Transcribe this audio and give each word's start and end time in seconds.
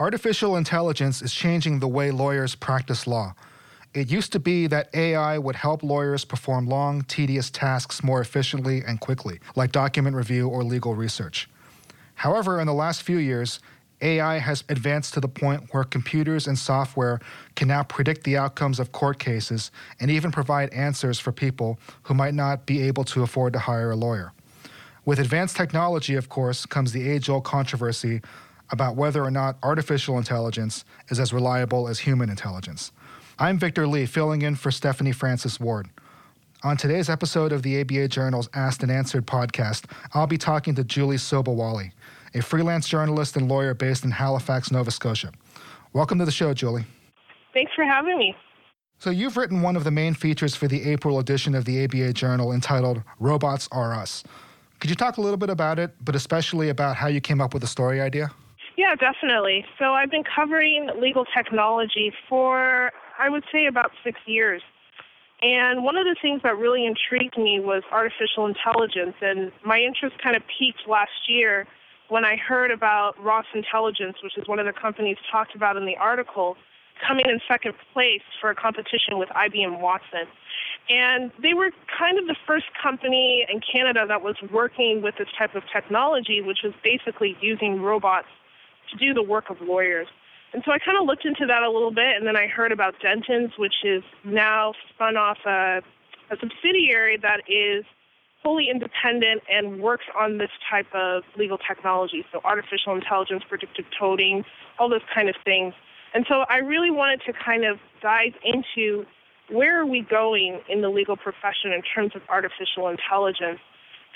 Artificial 0.00 0.56
intelligence 0.56 1.20
is 1.20 1.30
changing 1.30 1.78
the 1.78 1.86
way 1.86 2.10
lawyers 2.10 2.54
practice 2.54 3.06
law. 3.06 3.34
It 3.92 4.10
used 4.10 4.32
to 4.32 4.40
be 4.40 4.66
that 4.66 4.88
AI 4.94 5.36
would 5.36 5.56
help 5.56 5.82
lawyers 5.82 6.24
perform 6.24 6.66
long, 6.66 7.02
tedious 7.02 7.50
tasks 7.50 8.02
more 8.02 8.22
efficiently 8.22 8.82
and 8.82 8.98
quickly, 8.98 9.40
like 9.56 9.72
document 9.72 10.16
review 10.16 10.48
or 10.48 10.64
legal 10.64 10.94
research. 10.94 11.50
However, 12.14 12.60
in 12.60 12.66
the 12.66 12.72
last 12.72 13.02
few 13.02 13.18
years, 13.18 13.60
AI 14.00 14.38
has 14.38 14.64
advanced 14.70 15.12
to 15.14 15.20
the 15.20 15.28
point 15.28 15.68
where 15.74 15.84
computers 15.84 16.46
and 16.46 16.58
software 16.58 17.20
can 17.54 17.68
now 17.68 17.82
predict 17.82 18.24
the 18.24 18.38
outcomes 18.38 18.80
of 18.80 18.92
court 18.92 19.18
cases 19.18 19.70
and 20.00 20.10
even 20.10 20.32
provide 20.32 20.72
answers 20.72 21.20
for 21.20 21.30
people 21.30 21.78
who 22.04 22.14
might 22.14 22.32
not 22.32 22.64
be 22.64 22.80
able 22.80 23.04
to 23.04 23.22
afford 23.22 23.52
to 23.52 23.58
hire 23.58 23.90
a 23.90 23.96
lawyer. 23.96 24.32
With 25.04 25.18
advanced 25.18 25.56
technology, 25.56 26.14
of 26.14 26.30
course, 26.30 26.64
comes 26.64 26.92
the 26.92 27.06
age 27.06 27.28
old 27.28 27.44
controversy 27.44 28.22
about 28.70 28.96
whether 28.96 29.24
or 29.24 29.30
not 29.30 29.56
artificial 29.62 30.18
intelligence 30.18 30.84
is 31.08 31.20
as 31.20 31.32
reliable 31.32 31.88
as 31.88 32.00
human 32.00 32.30
intelligence. 32.30 32.92
I'm 33.38 33.58
Victor 33.58 33.86
Li, 33.86 34.06
filling 34.06 34.42
in 34.42 34.54
for 34.54 34.70
Stephanie 34.70 35.12
Francis 35.12 35.58
Ward. 35.58 35.88
On 36.62 36.76
today's 36.76 37.08
episode 37.08 37.52
of 37.52 37.62
the 37.62 37.80
ABA 37.80 38.08
Journal's 38.08 38.50
Asked 38.52 38.82
and 38.82 38.92
Answered 38.92 39.26
podcast, 39.26 39.90
I'll 40.12 40.26
be 40.26 40.36
talking 40.36 40.74
to 40.74 40.84
Julie 40.84 41.16
Sobowale, 41.16 41.90
a 42.34 42.42
freelance 42.42 42.86
journalist 42.86 43.36
and 43.36 43.48
lawyer 43.48 43.72
based 43.72 44.04
in 44.04 44.10
Halifax, 44.10 44.70
Nova 44.70 44.90
Scotia. 44.90 45.32
Welcome 45.94 46.18
to 46.18 46.26
the 46.26 46.30
show, 46.30 46.52
Julie. 46.52 46.84
Thanks 47.54 47.72
for 47.74 47.84
having 47.84 48.18
me. 48.18 48.36
So, 48.98 49.08
you've 49.08 49.38
written 49.38 49.62
one 49.62 49.74
of 49.74 49.84
the 49.84 49.90
main 49.90 50.12
features 50.12 50.54
for 50.54 50.68
the 50.68 50.90
April 50.90 51.18
edition 51.18 51.54
of 51.54 51.64
the 51.64 51.82
ABA 51.82 52.12
Journal 52.12 52.52
entitled 52.52 53.02
Robots 53.18 53.66
Are 53.72 53.94
Us. 53.94 54.22
Could 54.80 54.90
you 54.90 54.96
talk 54.96 55.16
a 55.16 55.22
little 55.22 55.38
bit 55.38 55.48
about 55.48 55.78
it, 55.78 55.94
but 56.04 56.14
especially 56.14 56.68
about 56.68 56.96
how 56.96 57.08
you 57.08 57.22
came 57.22 57.40
up 57.40 57.54
with 57.54 57.62
the 57.62 57.66
story 57.66 58.02
idea? 58.02 58.30
Yeah, 58.80 58.94
definitely. 58.94 59.66
So 59.78 59.92
I've 59.92 60.10
been 60.10 60.24
covering 60.24 60.88
legal 60.98 61.26
technology 61.36 62.14
for, 62.30 62.90
I 63.18 63.28
would 63.28 63.44
say, 63.52 63.66
about 63.66 63.90
six 64.02 64.18
years. 64.24 64.62
And 65.42 65.84
one 65.84 65.98
of 65.98 66.06
the 66.06 66.16
things 66.22 66.40
that 66.44 66.56
really 66.56 66.86
intrigued 66.86 67.36
me 67.36 67.60
was 67.60 67.82
artificial 67.92 68.46
intelligence. 68.46 69.16
And 69.20 69.52
my 69.66 69.78
interest 69.78 70.16
kind 70.22 70.34
of 70.34 70.42
peaked 70.58 70.88
last 70.88 71.28
year 71.28 71.66
when 72.08 72.24
I 72.24 72.36
heard 72.36 72.70
about 72.70 73.22
Ross 73.22 73.44
Intelligence, 73.52 74.16
which 74.24 74.38
is 74.38 74.48
one 74.48 74.58
of 74.58 74.64
the 74.64 74.72
companies 74.72 75.18
talked 75.30 75.54
about 75.54 75.76
in 75.76 75.84
the 75.84 75.98
article, 75.98 76.56
coming 77.06 77.26
in 77.28 77.38
second 77.46 77.74
place 77.92 78.24
for 78.40 78.48
a 78.48 78.54
competition 78.54 79.18
with 79.18 79.28
IBM 79.28 79.78
Watson. 79.78 80.24
And 80.88 81.30
they 81.42 81.52
were 81.52 81.70
kind 81.98 82.18
of 82.18 82.26
the 82.28 82.36
first 82.46 82.64
company 82.82 83.46
in 83.52 83.60
Canada 83.60 84.06
that 84.08 84.22
was 84.22 84.36
working 84.50 85.02
with 85.02 85.16
this 85.18 85.28
type 85.38 85.54
of 85.54 85.64
technology, 85.70 86.40
which 86.40 86.60
was 86.64 86.72
basically 86.82 87.36
using 87.42 87.82
robots 87.82 88.28
to 88.90 88.96
do 88.96 89.14
the 89.14 89.22
work 89.22 89.50
of 89.50 89.60
lawyers. 89.60 90.08
And 90.52 90.62
so 90.64 90.72
I 90.72 90.78
kind 90.78 90.98
of 91.00 91.06
looked 91.06 91.24
into 91.24 91.46
that 91.46 91.62
a 91.62 91.70
little 91.70 91.92
bit, 91.92 92.16
and 92.16 92.26
then 92.26 92.36
I 92.36 92.46
heard 92.48 92.72
about 92.72 92.94
Dentons, 93.00 93.56
which 93.56 93.84
is 93.84 94.02
now 94.24 94.72
spun 94.92 95.16
off 95.16 95.38
a, 95.46 95.80
a 96.30 96.36
subsidiary 96.40 97.16
that 97.22 97.42
is 97.48 97.84
fully 98.42 98.68
independent 98.70 99.42
and 99.50 99.80
works 99.80 100.06
on 100.18 100.38
this 100.38 100.50
type 100.68 100.86
of 100.94 101.22
legal 101.36 101.58
technology, 101.58 102.24
so 102.32 102.40
artificial 102.42 102.94
intelligence, 102.94 103.42
predictive 103.48 103.84
coding, 103.98 104.44
all 104.78 104.88
those 104.88 105.04
kind 105.14 105.28
of 105.28 105.36
things. 105.44 105.74
And 106.14 106.24
so 106.28 106.44
I 106.48 106.58
really 106.58 106.90
wanted 106.90 107.20
to 107.26 107.32
kind 107.32 107.64
of 107.64 107.78
dive 108.02 108.32
into 108.42 109.06
where 109.50 109.80
are 109.80 109.86
we 109.86 110.00
going 110.00 110.60
in 110.68 110.80
the 110.80 110.88
legal 110.88 111.16
profession 111.16 111.72
in 111.72 111.82
terms 111.82 112.12
of 112.14 112.22
artificial 112.28 112.88
intelligence, 112.88 113.60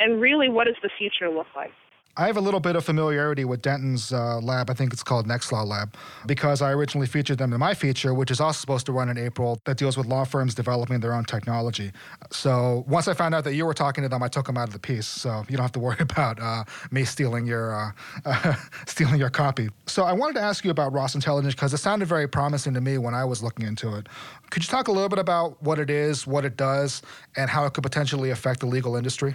and 0.00 0.20
really 0.20 0.48
what 0.48 0.67
does 0.67 0.77
the 0.83 0.91
future 0.98 1.28
look 1.28 1.47
like? 1.55 1.72
I 2.17 2.27
have 2.27 2.37
a 2.37 2.41
little 2.41 2.61
bit 2.61 2.77
of 2.77 2.84
familiarity 2.84 3.45
with 3.45 3.61
Denton's 3.61 4.12
uh, 4.12 4.39
lab. 4.39 4.70
I 4.70 4.75
think 4.75 4.93
it's 4.93 5.03
called 5.03 5.27
Nextlaw 5.27 5.67
Lab 5.67 5.97
because 6.27 6.62
I 6.62 6.70
originally 6.70 7.09
featured 7.09 7.39
them 7.39 7.53
in 7.53 7.59
my 7.59 7.75
feature, 7.75 8.15
which 8.15 8.31
is 8.31 8.41
also 8.41 8.61
supposed 8.61 8.87
to 8.87 8.93
run 8.93 9.09
in 9.09 9.19
April, 9.19 9.59
that 9.65 9.79
deals 9.79 9.97
with 9.97 10.07
law 10.07 10.25
firms 10.25 10.55
developing 10.55 11.01
their 11.01 11.12
own 11.12 11.25
technology. 11.25 11.91
So 12.31 12.85
once 12.87 13.09
I 13.09 13.15
found 13.15 13.35
out 13.35 13.42
that 13.45 13.55
you 13.55 13.67
were 13.67 13.74
talking 13.74 14.03
to 14.03 14.08
them, 14.08 14.23
I 14.23 14.29
took 14.29 14.47
them 14.47 14.57
out 14.57 14.69
of 14.69 14.73
the 14.73 14.79
piece. 14.79 15.07
So 15.07 15.45
you 15.48 15.57
don't 15.57 15.64
have 15.64 15.73
to 15.73 15.80
worry 15.80 15.97
about 16.01 16.41
uh, 16.41 16.63
me 16.92 17.05
stealing 17.05 17.47
your 17.47 17.92
uh, 18.24 18.55
stealing 18.86 19.19
your 19.19 19.30
copy. 19.30 19.69
So 19.86 20.05
I 20.05 20.13
wanted 20.13 20.35
to 20.35 20.42
ask 20.42 20.64
you 20.64 20.70
about 20.70 20.92
Ross 20.92 21.17
Intelligence 21.17 21.55
because 21.55 21.74
it 21.74 21.79
sounded 21.79 22.07
very 22.07 22.29
promising 22.29 22.74
to 22.74 22.80
me 22.80 22.97
when 22.97 23.14
I 23.14 23.24
was 23.24 23.42
looking 23.42 23.67
into 23.67 23.97
it. 23.97 24.08
Could 24.51 24.63
you 24.63 24.69
talk 24.69 24.86
a 24.86 24.92
little 24.92 25.08
bit 25.08 25.19
about 25.19 25.61
what 25.64 25.80
it 25.80 25.91
is, 25.91 26.29
what 26.29 26.45
it 26.45 26.57
does, 26.57 27.03
and 27.36 27.51
how 27.51 27.64
it 27.64 27.73
could 27.73 27.83
potentially 27.83 28.30
affect 28.30 28.61
the 28.61 28.67
legal 28.67 28.95
industry? 28.95 29.35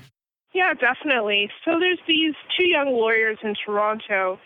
Yeah, 0.59 0.73
definitely. 0.73 1.49
So 1.63 1.79
there's 1.79 2.01
these 2.05 2.35
two 2.57 2.67
young 2.67 2.91
lawyers 2.91 3.37
in 3.41 3.55
Toronto, 3.65 4.37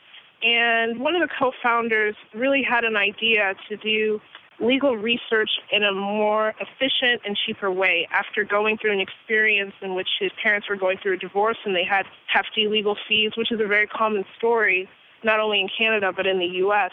and 0.43 0.99
one 0.99 1.15
of 1.15 1.27
the 1.27 1.33
co-founders 1.39 2.15
really 2.35 2.61
had 2.61 2.83
an 2.83 2.95
idea 2.95 3.55
to 3.67 3.77
do 3.77 4.21
legal 4.59 4.95
research 4.95 5.49
in 5.71 5.83
a 5.83 5.91
more 5.91 6.53
efficient 6.61 7.23
and 7.25 7.35
cheaper 7.35 7.71
way 7.71 8.07
after 8.11 8.43
going 8.43 8.77
through 8.77 8.93
an 8.93 8.99
experience 8.99 9.73
in 9.81 9.95
which 9.95 10.07
his 10.19 10.29
parents 10.39 10.69
were 10.69 10.75
going 10.75 10.99
through 11.01 11.13
a 11.13 11.17
divorce 11.17 11.57
and 11.65 11.75
they 11.75 11.83
had 11.83 12.05
hefty 12.31 12.67
legal 12.67 12.95
fees, 13.09 13.31
which 13.35 13.51
is 13.51 13.59
a 13.59 13.65
very 13.65 13.87
common 13.87 14.23
story, 14.37 14.87
not 15.23 15.39
only 15.39 15.61
in 15.61 15.67
Canada 15.75 16.13
but 16.15 16.27
in 16.27 16.37
the 16.37 16.61
US. 16.63 16.91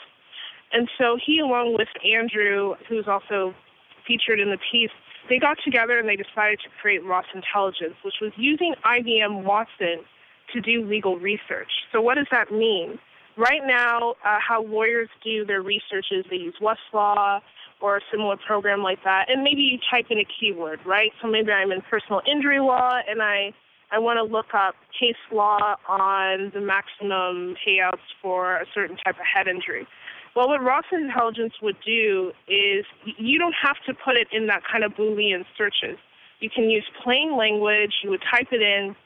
And 0.73 0.89
so 0.97 1.19
he, 1.23 1.41
along 1.41 1.77
with 1.77 1.89
Andrew, 2.03 2.75
who's 2.89 3.07
also 3.07 3.55
featured 4.07 4.41
in 4.41 4.49
the 4.49 4.59
piece, 4.73 4.97
they 5.29 5.39
got 5.39 5.59
together 5.65 5.99
and 5.99 6.09
they 6.09 6.17
decided 6.17 6.61
to 6.61 6.71
create 6.81 7.05
Ross 7.05 7.27
Intelligence, 7.35 7.95
which 8.05 8.15
was 8.21 8.33
using 8.37 8.75
IBM 8.85 9.45
Watson 9.45 10.05
to 10.53 10.61
do 10.61 10.85
legal 10.85 11.19
research. 11.19 11.71
So, 11.93 12.01
what 12.01 12.17
does 12.17 12.27
that 12.31 12.51
mean? 12.51 12.99
Right 13.37 13.63
now, 13.65 14.17
uh, 14.25 14.39
how 14.47 14.65
lawyers 14.65 15.09
do 15.23 15.45
their 15.45 15.63
research 15.63 16.07
is 16.11 16.25
they 16.29 16.37
use 16.37 16.57
Westlaw 16.61 17.41
or 17.81 17.97
a 17.97 18.01
similar 18.11 18.37
program 18.37 18.83
like 18.83 19.03
that, 19.05 19.27
and 19.29 19.43
maybe 19.43 19.63
you 19.63 19.79
type 19.91 20.07
in 20.11 20.19
a 20.19 20.27
keyword, 20.39 20.81
right? 20.85 21.13
So 21.23 21.29
maybe 21.29 21.51
I'm 21.51 21.73
in 21.73 21.81
personal 21.83 22.21
injury 22.31 22.61
law 22.61 23.01
and 23.09 23.23
I 23.23 23.53
I 23.93 23.99
want 23.99 24.19
to 24.19 24.23
look 24.23 24.55
up 24.55 24.75
case 24.99 25.17
law 25.33 25.77
on 25.89 26.53
the 26.55 26.61
maximum 26.61 27.57
payouts 27.67 28.07
for 28.23 28.57
a 28.57 28.67
certain 28.73 28.97
type 28.97 29.17
of 29.17 29.27
head 29.27 29.49
injury. 29.49 29.87
Well, 30.37 30.49
what 30.49 30.63
Ross 30.63 30.85
Intelligence 30.93 31.55
would 31.61 31.77
do 31.85 32.31
is 32.47 32.85
you 33.21 33.39
don't 33.39 33.55
have 33.61 33.77
to 33.87 33.95
put 33.95 34.17
it 34.17 34.29
in 34.33 34.47
that 34.47 34.63
kind 34.71 34.83
of 34.83 34.93
Boolean 34.93 35.45
searches. 35.57 35.99
You 36.41 36.49
can 36.49 36.71
use 36.71 36.85
plain 37.05 37.37
language, 37.37 37.93
you 38.03 38.11
would 38.11 38.23
type 38.33 38.49
it 38.51 38.63
in, 38.63 38.97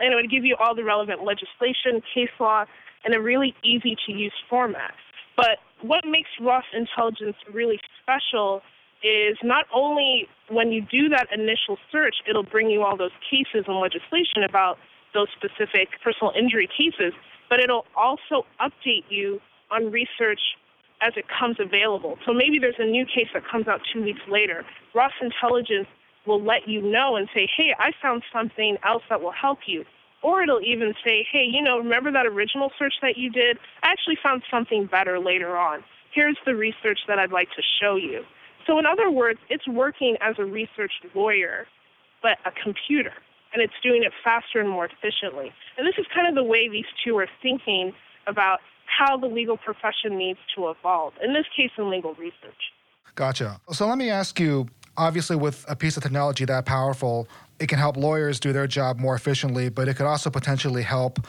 and 0.00 0.12
it 0.12 0.14
would 0.14 0.30
give 0.30 0.44
you 0.44 0.56
all 0.58 0.74
the 0.74 0.84
relevant 0.84 1.24
legislation, 1.24 2.02
case 2.14 2.30
law, 2.38 2.64
in 3.04 3.14
a 3.14 3.20
really 3.20 3.54
easy 3.64 3.96
to 4.06 4.12
use 4.12 4.32
format. 4.48 4.94
But 5.36 5.58
what 5.80 6.04
makes 6.04 6.30
Ross 6.40 6.64
Intelligence 6.72 7.36
really 7.52 7.80
special 8.02 8.62
is 9.02 9.36
not 9.42 9.66
only 9.74 10.28
when 10.48 10.70
you 10.70 10.80
do 10.80 11.08
that 11.08 11.26
initial 11.34 11.76
search, 11.90 12.16
it'll 12.28 12.44
bring 12.44 12.70
you 12.70 12.82
all 12.82 12.96
those 12.96 13.10
cases 13.28 13.64
and 13.66 13.80
legislation 13.80 14.44
about 14.48 14.78
those 15.14 15.26
specific 15.36 15.88
personal 16.02 16.32
injury 16.38 16.68
cases, 16.68 17.12
but 17.50 17.58
it'll 17.58 17.86
also 17.96 18.46
update 18.60 19.04
you 19.08 19.40
on 19.70 19.90
research 19.90 20.40
as 21.02 21.12
it 21.16 21.24
comes 21.28 21.56
available. 21.58 22.18
So 22.24 22.32
maybe 22.32 22.58
there's 22.58 22.78
a 22.78 22.86
new 22.86 23.04
case 23.04 23.28
that 23.34 23.42
comes 23.50 23.68
out 23.68 23.80
two 23.92 24.02
weeks 24.02 24.20
later. 24.28 24.64
Ross 24.94 25.12
Intelligence 25.20 25.88
will 26.26 26.42
let 26.42 26.68
you 26.68 26.80
know 26.80 27.16
and 27.16 27.28
say, 27.34 27.48
hey, 27.56 27.74
I 27.78 27.90
found 28.00 28.22
something 28.32 28.76
else 28.84 29.02
that 29.10 29.20
will 29.20 29.32
help 29.32 29.60
you. 29.66 29.84
Or 30.22 30.42
it'll 30.42 30.60
even 30.60 30.94
say, 31.04 31.26
hey, 31.30 31.44
you 31.50 31.60
know, 31.60 31.78
remember 31.78 32.12
that 32.12 32.26
original 32.26 32.70
search 32.78 32.94
that 33.02 33.16
you 33.16 33.28
did? 33.30 33.58
I 33.82 33.90
actually 33.90 34.18
found 34.22 34.42
something 34.48 34.86
better 34.86 35.18
later 35.18 35.56
on. 35.56 35.82
Here's 36.14 36.36
the 36.46 36.54
research 36.54 37.00
that 37.08 37.18
I'd 37.18 37.32
like 37.32 37.48
to 37.56 37.62
show 37.80 37.96
you. 37.96 38.22
So, 38.66 38.78
in 38.78 38.86
other 38.86 39.10
words, 39.10 39.40
it's 39.50 39.66
working 39.66 40.16
as 40.20 40.36
a 40.38 40.44
research 40.44 40.92
lawyer, 41.14 41.66
but 42.22 42.38
a 42.46 42.52
computer, 42.62 43.12
and 43.52 43.60
it's 43.60 43.72
doing 43.82 44.04
it 44.04 44.12
faster 44.22 44.60
and 44.60 44.70
more 44.70 44.86
efficiently. 44.86 45.50
And 45.76 45.84
this 45.84 45.94
is 45.98 46.06
kind 46.14 46.28
of 46.28 46.36
the 46.36 46.44
way 46.44 46.68
these 46.68 46.86
two 47.04 47.18
are 47.18 47.26
thinking 47.42 47.92
about 48.28 48.60
how 48.98 49.16
the 49.16 49.26
legal 49.26 49.56
profession 49.56 50.16
needs 50.16 50.38
to 50.56 50.68
evolve, 50.70 51.14
in 51.22 51.32
this 51.32 51.46
case, 51.56 51.70
in 51.78 51.90
legal 51.90 52.14
research. 52.14 52.72
Gotcha. 53.14 53.60
So 53.72 53.86
let 53.86 53.98
me 53.98 54.10
ask 54.10 54.40
you 54.40 54.68
obviously, 54.96 55.36
with 55.36 55.64
a 55.68 55.76
piece 55.76 55.96
of 55.96 56.02
technology 56.02 56.44
that 56.44 56.66
powerful, 56.66 57.28
it 57.58 57.68
can 57.68 57.78
help 57.78 57.96
lawyers 57.96 58.40
do 58.40 58.52
their 58.52 58.66
job 58.66 58.98
more 58.98 59.14
efficiently, 59.14 59.68
but 59.68 59.88
it 59.88 59.94
could 59.94 60.06
also 60.06 60.30
potentially 60.30 60.82
help 60.82 61.26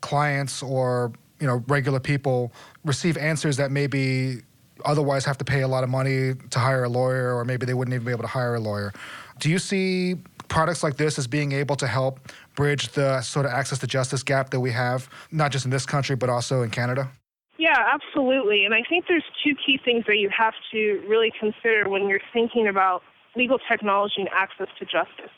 clients 0.00 0.62
or 0.62 1.12
you 1.40 1.46
know 1.46 1.62
regular 1.68 2.00
people 2.00 2.52
receive 2.84 3.16
answers 3.16 3.56
that 3.56 3.70
maybe 3.70 4.42
otherwise 4.84 5.24
have 5.24 5.38
to 5.38 5.44
pay 5.44 5.62
a 5.62 5.68
lot 5.68 5.82
of 5.82 5.90
money 5.90 6.34
to 6.50 6.58
hire 6.58 6.84
a 6.84 6.88
lawyer 6.88 7.34
or 7.34 7.44
maybe 7.44 7.64
they 7.64 7.74
wouldn't 7.74 7.94
even 7.94 8.04
be 8.04 8.12
able 8.12 8.22
to 8.22 8.28
hire 8.28 8.56
a 8.56 8.60
lawyer 8.60 8.92
do 9.38 9.48
you 9.48 9.58
see 9.58 10.16
products 10.48 10.82
like 10.82 10.96
this 10.96 11.18
as 11.18 11.26
being 11.26 11.52
able 11.52 11.76
to 11.76 11.86
help 11.86 12.20
bridge 12.56 12.88
the 12.90 13.20
sort 13.20 13.46
of 13.46 13.52
access 13.52 13.78
to 13.78 13.86
justice 13.86 14.22
gap 14.22 14.50
that 14.50 14.60
we 14.60 14.70
have, 14.70 15.08
not 15.30 15.52
just 15.52 15.64
in 15.64 15.70
this 15.70 15.86
country, 15.86 16.16
but 16.16 16.28
also 16.28 16.62
in 16.62 16.70
Canada? 16.70 17.10
Yeah, 17.58 17.76
absolutely. 17.92 18.64
And 18.64 18.74
I 18.74 18.82
think 18.88 19.06
there's 19.08 19.24
two 19.44 19.54
key 19.54 19.78
things 19.84 20.04
that 20.06 20.16
you 20.16 20.30
have 20.36 20.54
to 20.72 21.02
really 21.08 21.32
consider 21.38 21.88
when 21.88 22.08
you're 22.08 22.20
thinking 22.32 22.68
about 22.68 23.02
legal 23.36 23.58
technology 23.70 24.14
and 24.18 24.28
access 24.32 24.68
to 24.78 24.84
justice. 24.84 25.32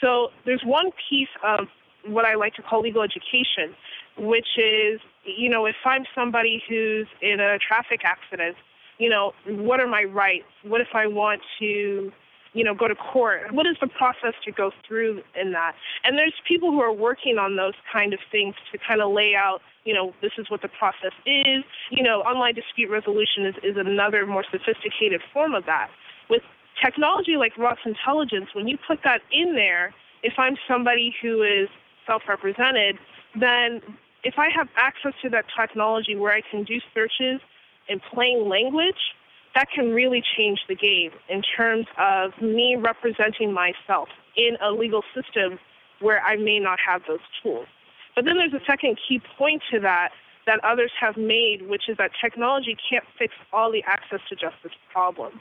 So 0.00 0.28
there's 0.44 0.62
one 0.64 0.90
piece 1.10 1.28
of 1.44 1.66
what 2.06 2.24
I 2.24 2.34
like 2.34 2.54
to 2.54 2.62
call 2.62 2.80
legal 2.80 3.02
education, 3.02 3.74
which 4.16 4.46
is 4.56 5.00
you 5.36 5.48
know, 5.48 5.66
if 5.66 5.76
I'm 5.84 6.04
somebody 6.14 6.62
who's 6.68 7.06
in 7.20 7.40
a 7.40 7.58
traffic 7.58 8.00
accident, 8.04 8.56
you 8.98 9.08
know, 9.08 9.32
what 9.46 9.80
are 9.80 9.86
my 9.86 10.04
rights? 10.04 10.46
What 10.62 10.80
if 10.80 10.88
I 10.94 11.06
want 11.06 11.40
to, 11.60 12.12
you 12.58 12.64
know, 12.64 12.74
go 12.74 12.88
to 12.88 12.96
court? 12.96 13.52
What 13.52 13.68
is 13.68 13.76
the 13.80 13.86
process 13.86 14.34
to 14.44 14.50
go 14.50 14.72
through 14.84 15.22
in 15.40 15.52
that? 15.52 15.76
And 16.02 16.18
there's 16.18 16.34
people 16.46 16.72
who 16.72 16.80
are 16.80 16.92
working 16.92 17.38
on 17.38 17.54
those 17.54 17.74
kind 17.92 18.12
of 18.12 18.18
things 18.32 18.56
to 18.72 18.78
kind 18.78 19.00
of 19.00 19.12
lay 19.12 19.36
out, 19.36 19.60
you 19.84 19.94
know, 19.94 20.12
this 20.20 20.32
is 20.38 20.50
what 20.50 20.60
the 20.60 20.68
process 20.68 21.12
is. 21.24 21.62
You 21.92 22.02
know, 22.02 22.22
online 22.22 22.56
dispute 22.56 22.90
resolution 22.90 23.46
is, 23.46 23.54
is 23.62 23.76
another 23.76 24.26
more 24.26 24.44
sophisticated 24.50 25.20
form 25.32 25.54
of 25.54 25.66
that. 25.66 25.88
With 26.28 26.42
technology 26.84 27.36
like 27.36 27.56
Ross 27.56 27.78
Intelligence, 27.86 28.48
when 28.54 28.66
you 28.66 28.76
put 28.76 29.04
that 29.04 29.20
in 29.30 29.54
there, 29.54 29.94
if 30.24 30.32
I'm 30.36 30.56
somebody 30.66 31.14
who 31.22 31.44
is 31.44 31.68
self 32.08 32.22
represented, 32.28 32.98
then 33.38 33.80
if 34.24 34.34
I 34.36 34.48
have 34.50 34.66
access 34.76 35.12
to 35.22 35.28
that 35.30 35.44
technology 35.56 36.16
where 36.16 36.32
I 36.32 36.40
can 36.50 36.64
do 36.64 36.80
searches 36.92 37.40
in 37.88 38.00
plain 38.00 38.48
language, 38.48 39.14
that 39.58 39.72
can 39.74 39.92
really 39.92 40.22
change 40.36 40.60
the 40.68 40.74
game 40.76 41.10
in 41.28 41.42
terms 41.42 41.86
of 41.98 42.30
me 42.40 42.76
representing 42.78 43.52
myself 43.52 44.08
in 44.36 44.56
a 44.62 44.70
legal 44.70 45.02
system 45.12 45.58
where 45.98 46.22
I 46.22 46.36
may 46.36 46.60
not 46.60 46.78
have 46.86 47.02
those 47.08 47.18
tools. 47.42 47.66
But 48.14 48.24
then 48.24 48.36
there's 48.36 48.52
a 48.52 48.64
second 48.64 49.00
key 49.08 49.20
point 49.36 49.62
to 49.72 49.80
that 49.80 50.10
that 50.46 50.60
others 50.62 50.92
have 51.00 51.16
made, 51.16 51.68
which 51.68 51.88
is 51.88 51.96
that 51.96 52.12
technology 52.20 52.76
can't 52.88 53.02
fix 53.18 53.34
all 53.52 53.72
the 53.72 53.82
access 53.84 54.20
to 54.28 54.36
justice 54.36 54.70
problems. 54.92 55.40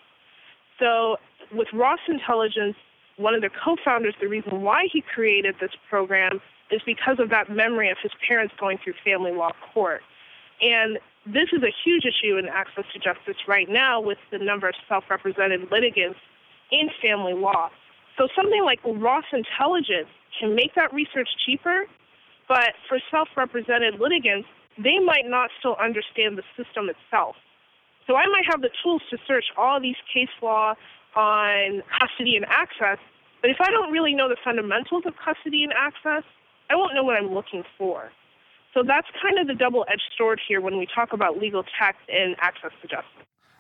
So 0.80 1.18
with 1.54 1.68
Ross 1.72 2.00
Intelligence, 2.08 2.76
one 3.18 3.36
of 3.36 3.42
the 3.42 3.52
co-founders, 3.64 4.16
the 4.20 4.28
reason 4.28 4.64
why 4.64 4.88
he 4.92 5.02
created 5.02 5.58
this 5.62 5.72
program 5.92 6.42
is 6.72 6.82
because 6.88 7.20
of 7.20 7.30
that 7.30 7.52
memory 7.52 7.92
of 7.92 7.98
his 8.02 8.12
parents 8.28 8.56
going 8.60 8.80
through 8.84 8.94
family 9.06 9.32
law 9.32 9.52
court. 9.76 10.02
And 10.60 10.98
this 11.28 11.50
is 11.52 11.62
a 11.64 11.74
huge 11.84 12.04
issue 12.06 12.38
in 12.38 12.48
access 12.48 12.86
to 12.94 13.00
justice 13.00 13.36
right 13.48 13.68
now 13.70 14.00
with 14.00 14.18
the 14.32 14.38
number 14.38 14.68
of 14.68 14.76
self-represented 14.88 15.72
litigants 15.72 16.20
in 16.72 16.90
family 17.02 17.34
law. 17.34 17.70
So 18.18 18.28
something 18.36 18.64
like 18.64 18.80
Ross 18.84 19.26
Intelligence 19.32 20.10
can 20.40 20.56
make 20.56 20.74
that 20.76 20.94
research 20.94 21.30
cheaper, 21.46 21.86
but 22.48 22.74
for 22.88 23.00
self-represented 23.12 24.00
litigants, 24.00 24.48
they 24.78 25.00
might 25.00 25.26
not 25.26 25.50
still 25.60 25.76
understand 25.82 26.38
the 26.38 26.44
system 26.56 26.90
itself. 26.90 27.36
So 28.06 28.16
I 28.16 28.26
might 28.28 28.46
have 28.50 28.62
the 28.62 28.70
tools 28.84 29.02
to 29.10 29.18
search 29.28 29.46
all 29.58 29.82
these 29.82 29.98
case 30.14 30.32
law 30.42 30.76
on 31.16 31.84
custody 32.00 32.38
and 32.38 32.46
access, 32.46 33.00
but 33.42 33.50
if 33.52 33.58
I 33.60 33.70
don't 33.70 33.92
really 33.92 34.14
know 34.14 34.30
the 34.30 34.38
fundamentals 34.44 35.04
of 35.06 35.14
custody 35.24 35.64
and 35.64 35.74
access, 35.74 36.24
I 36.70 36.76
won't 36.76 36.96
know 36.96 37.04
what 37.04 37.18
I'm 37.18 37.34
looking 37.34 37.64
for. 37.78 38.12
So 38.78 38.84
that's 38.84 39.08
kind 39.20 39.40
of 39.40 39.48
the 39.48 39.56
double 39.56 39.86
edged 39.92 40.14
sword 40.16 40.40
here 40.48 40.62
when 40.62 40.78
we 40.78 40.86
talk 40.94 41.12
about 41.12 41.40
legal 41.40 41.64
tech 41.80 41.96
and 42.10 42.36
access 42.40 42.70
to 42.84 42.88
justice. 42.88 43.10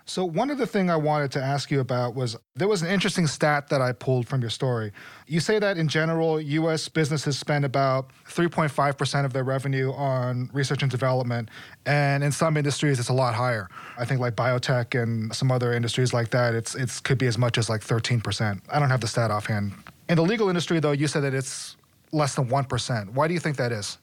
So, 0.05 0.23
one 0.23 0.51
of 0.51 0.59
the 0.59 0.67
things 0.67 0.91
I 0.91 0.95
wanted 0.95 1.31
to 1.31 1.41
ask 1.41 1.71
you 1.71 1.79
about 1.79 2.13
was 2.13 2.37
there 2.55 2.67
was 2.67 2.83
an 2.83 2.89
interesting 2.89 3.25
stat 3.25 3.69
that 3.69 3.81
I 3.81 3.93
pulled 3.93 4.27
from 4.27 4.41
your 4.41 4.51
story. 4.51 4.91
You 5.25 5.39
say 5.39 5.57
that 5.57 5.75
in 5.75 5.87
general, 5.87 6.39
US 6.39 6.87
businesses 6.87 7.37
spend 7.37 7.65
about 7.65 8.11
3.5% 8.29 9.25
of 9.25 9.33
their 9.33 9.43
revenue 9.43 9.91
on 9.91 10.51
research 10.53 10.83
and 10.83 10.91
development. 10.91 11.49
And 11.87 12.23
in 12.23 12.31
some 12.31 12.55
industries, 12.55 12.99
it's 12.99 13.09
a 13.09 13.13
lot 13.13 13.33
higher. 13.33 13.67
I 13.97 14.05
think 14.05 14.21
like 14.21 14.35
biotech 14.35 15.01
and 15.01 15.35
some 15.35 15.51
other 15.51 15.73
industries 15.73 16.13
like 16.13 16.29
that, 16.29 16.53
it's, 16.53 16.75
it's 16.75 16.99
could 16.99 17.17
be 17.17 17.25
as 17.25 17.39
much 17.39 17.57
as 17.57 17.69
like 17.69 17.81
13%. 17.81 18.61
I 18.71 18.79
don't 18.79 18.91
have 18.91 19.01
the 19.01 19.07
stat 19.07 19.31
offhand. 19.31 19.73
In 20.09 20.15
the 20.15 20.23
legal 20.23 20.47
industry, 20.47 20.79
though, 20.79 20.91
you 20.91 21.07
said 21.07 21.21
that 21.21 21.33
it's 21.33 21.75
less 22.11 22.35
than 22.35 22.47
1%. 22.47 23.09
Why 23.13 23.27
do 23.27 23.33
you 23.33 23.39
think 23.39 23.57
that 23.57 23.71
is? 23.71 23.97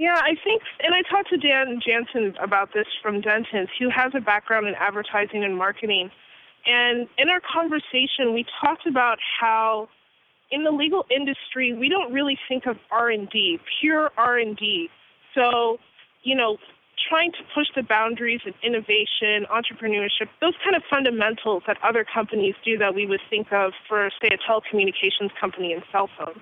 Yeah, 0.00 0.16
I 0.16 0.32
think, 0.42 0.62
and 0.80 0.94
I 0.94 1.02
talked 1.12 1.28
to 1.28 1.36
Dan 1.36 1.78
Jansen 1.84 2.32
about 2.42 2.72
this 2.72 2.86
from 3.02 3.20
Dentons, 3.20 3.68
who 3.78 3.90
has 3.94 4.12
a 4.16 4.20
background 4.20 4.66
in 4.66 4.72
advertising 4.80 5.44
and 5.44 5.54
marketing. 5.54 6.10
And 6.64 7.06
in 7.18 7.28
our 7.28 7.42
conversation, 7.44 8.32
we 8.32 8.46
talked 8.64 8.86
about 8.86 9.18
how 9.38 9.90
in 10.50 10.64
the 10.64 10.70
legal 10.70 11.04
industry, 11.14 11.74
we 11.74 11.90
don't 11.90 12.10
really 12.14 12.38
think 12.48 12.64
of 12.64 12.76
R&D, 12.90 13.60
pure 13.78 14.10
R&D. 14.16 14.88
So, 15.34 15.76
you 16.22 16.34
know, 16.34 16.56
trying 17.10 17.32
to 17.32 17.44
push 17.54 17.66
the 17.76 17.82
boundaries 17.82 18.40
of 18.46 18.54
innovation, 18.64 19.44
entrepreneurship, 19.52 20.32
those 20.40 20.54
kind 20.64 20.76
of 20.76 20.82
fundamentals 20.88 21.64
that 21.66 21.76
other 21.84 22.06
companies 22.08 22.54
do 22.64 22.78
that 22.78 22.94
we 22.94 23.04
would 23.04 23.20
think 23.28 23.52
of 23.52 23.72
for, 23.86 24.08
say, 24.22 24.30
a 24.32 24.50
telecommunications 24.50 25.28
company 25.38 25.74
and 25.74 25.82
cell 25.92 26.08
phones. 26.16 26.40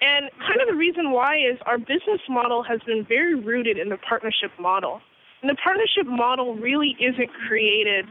And 0.00 0.30
kind 0.38 0.60
of 0.60 0.68
the 0.68 0.76
reason 0.76 1.10
why 1.10 1.36
is 1.36 1.58
our 1.66 1.78
business 1.78 2.20
model 2.28 2.62
has 2.62 2.80
been 2.86 3.04
very 3.04 3.34
rooted 3.34 3.78
in 3.78 3.88
the 3.88 3.96
partnership 3.96 4.52
model. 4.58 5.00
And 5.42 5.50
the 5.50 5.56
partnership 5.56 6.06
model 6.06 6.54
really 6.54 6.96
isn't 7.00 7.30
created 7.48 8.06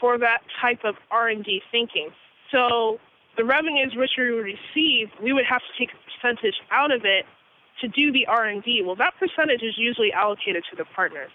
for 0.00 0.18
that 0.18 0.38
type 0.60 0.80
of 0.84 0.96
R&D 1.10 1.62
thinking. 1.70 2.10
So 2.50 2.98
the 3.36 3.44
revenues 3.44 3.94
which 3.96 4.10
we 4.18 4.24
receive, 4.24 5.08
we 5.22 5.32
would 5.32 5.44
have 5.44 5.60
to 5.60 5.78
take 5.78 5.90
a 5.94 5.98
percentage 6.10 6.56
out 6.70 6.90
of 6.90 7.04
it 7.04 7.24
to 7.80 7.88
do 7.88 8.10
the 8.10 8.26
R&D. 8.26 8.82
Well, 8.84 8.96
that 8.96 9.14
percentage 9.18 9.62
is 9.62 9.74
usually 9.76 10.12
allocated 10.12 10.64
to 10.70 10.76
the 10.76 10.84
partners. 10.84 11.30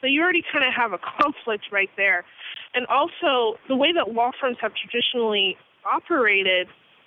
So 0.00 0.08
you 0.08 0.20
already 0.20 0.42
kind 0.52 0.64
of 0.64 0.74
have 0.74 0.92
a 0.92 0.98
conflict 0.98 1.66
right 1.70 1.90
there. 1.96 2.24
And 2.74 2.86
also, 2.86 3.58
the 3.68 3.76
way 3.76 3.92
that 3.92 4.12
law 4.12 4.32
firms 4.40 4.56
have 4.60 4.72
traditionally 4.74 5.56
operated 5.86 6.66